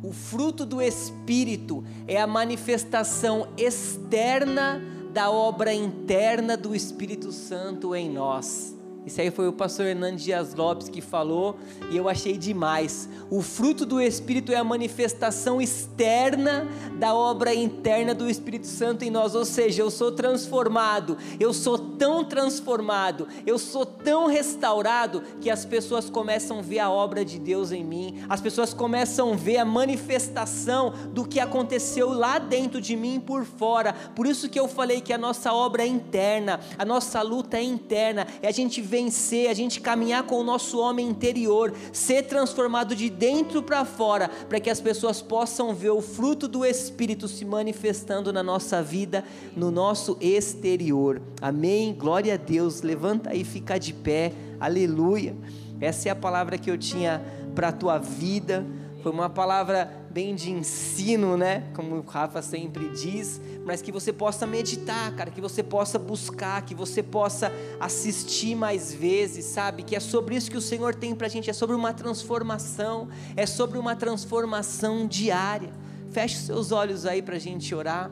O 0.03 0.11
fruto 0.11 0.65
do 0.65 0.81
Espírito 0.81 1.83
é 2.07 2.19
a 2.19 2.27
manifestação 2.27 3.47
externa 3.57 4.81
da 5.13 5.29
obra 5.29 5.71
interna 5.71 6.57
do 6.57 6.75
Espírito 6.75 7.31
Santo 7.31 7.95
em 7.95 8.09
nós. 8.09 8.75
Isso 9.05 9.19
aí 9.19 9.29
foi 9.29 9.47
o 9.47 9.53
pastor 9.53 9.85
Hernandes 9.85 10.23
Dias 10.23 10.55
Lopes 10.55 10.87
que 10.87 11.01
falou 11.01 11.57
e 11.91 11.97
eu 11.97 12.07
achei 12.07 12.37
demais. 12.37 13.09
O 13.29 13.41
fruto 13.41 13.85
do 13.85 14.01
Espírito 14.01 14.51
é 14.51 14.55
a 14.55 14.63
manifestação 14.63 15.61
externa 15.61 16.67
da 16.97 17.13
obra 17.13 17.53
interna 17.53 18.15
do 18.15 18.29
Espírito 18.29 18.65
Santo 18.65 19.03
em 19.03 19.11
nós. 19.11 19.35
Ou 19.35 19.43
seja, 19.43 19.81
eu 19.81 19.91
sou 19.91 20.11
transformado, 20.11 21.17
eu 21.37 21.53
sou 21.53 21.77
tão 22.03 22.21
transformado, 22.21 23.29
eu 23.47 23.57
sou 23.57 23.85
tão 23.85 24.27
restaurado 24.27 25.23
que 25.39 25.49
as 25.49 25.63
pessoas 25.63 26.09
começam 26.09 26.59
a 26.59 26.61
ver 26.61 26.79
a 26.79 26.91
obra 26.91 27.23
de 27.23 27.39
Deus 27.39 27.71
em 27.71 27.81
mim, 27.81 28.25
as 28.27 28.41
pessoas 28.41 28.73
começam 28.73 29.31
a 29.31 29.35
ver 29.37 29.55
a 29.55 29.63
manifestação 29.63 30.93
do 31.13 31.25
que 31.25 31.39
aconteceu 31.39 32.09
lá 32.09 32.39
dentro 32.39 32.81
de 32.81 32.97
mim 32.97 33.21
por 33.25 33.45
fora. 33.45 33.93
Por 33.93 34.27
isso 34.27 34.49
que 34.49 34.59
eu 34.59 34.67
falei 34.67 34.99
que 34.99 35.13
a 35.13 35.17
nossa 35.17 35.53
obra 35.53 35.83
é 35.83 35.87
interna, 35.87 36.59
a 36.77 36.83
nossa 36.83 37.21
luta 37.21 37.55
é 37.55 37.63
interna, 37.63 38.27
é 38.41 38.49
a 38.49 38.51
gente 38.51 38.81
vencer, 38.81 39.49
a 39.49 39.53
gente 39.53 39.79
caminhar 39.79 40.23
com 40.23 40.41
o 40.41 40.43
nosso 40.43 40.79
homem 40.79 41.07
interior, 41.07 41.73
ser 41.93 42.23
transformado 42.23 42.97
de 42.97 43.09
dentro 43.09 43.63
para 43.63 43.85
fora, 43.85 44.27
para 44.49 44.59
que 44.59 44.69
as 44.69 44.81
pessoas 44.81 45.21
possam 45.21 45.73
ver 45.73 45.91
o 45.91 46.01
fruto 46.01 46.49
do 46.49 46.65
Espírito 46.65 47.29
se 47.29 47.45
manifestando 47.45 48.33
na 48.33 48.43
nossa 48.43 48.83
vida, 48.83 49.23
no 49.55 49.71
nosso 49.71 50.17
exterior. 50.19 51.21
Amém? 51.41 51.92
Glória 51.93 52.33
a 52.33 52.37
Deus. 52.37 52.81
Levanta 52.81 53.29
aí, 53.29 53.43
fica 53.43 53.77
de 53.77 53.93
pé. 53.93 54.33
Aleluia. 54.59 55.35
Essa 55.79 56.09
é 56.09 56.11
a 56.11 56.15
palavra 56.15 56.57
que 56.57 56.69
eu 56.69 56.77
tinha 56.77 57.21
para 57.55 57.69
a 57.69 57.71
tua 57.71 57.97
vida. 57.97 58.65
Foi 59.01 59.11
uma 59.11 59.29
palavra 59.29 59.91
bem 60.09 60.33
de 60.33 60.51
ensino, 60.51 61.35
né? 61.35 61.63
Como 61.73 61.97
o 61.97 62.01
Rafa 62.01 62.41
sempre 62.41 62.87
diz, 62.89 63.41
mas 63.65 63.81
que 63.81 63.91
você 63.91 64.13
possa 64.13 64.45
meditar, 64.45 65.13
cara, 65.15 65.31
que 65.31 65.41
você 65.41 65.63
possa 65.63 65.97
buscar, 65.97 66.61
que 66.61 66.75
você 66.75 67.01
possa 67.01 67.51
assistir 67.79 68.55
mais 68.55 68.93
vezes, 68.93 69.43
sabe? 69.45 69.83
Que 69.83 69.95
é 69.95 69.99
sobre 69.99 70.35
isso 70.35 70.51
que 70.51 70.57
o 70.57 70.61
Senhor 70.61 70.93
tem 70.95 71.15
pra 71.15 71.27
gente, 71.27 71.49
é 71.49 71.53
sobre 71.53 71.75
uma 71.75 71.93
transformação, 71.93 73.09
é 73.35 73.45
sobre 73.45 73.77
uma 73.77 73.95
transformação 73.95 75.07
diária. 75.07 75.73
Feche 76.11 76.37
seus 76.37 76.71
olhos 76.71 77.05
aí 77.05 77.21
pra 77.21 77.39
gente 77.39 77.73
orar. 77.73 78.11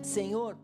Senhor, 0.00 0.56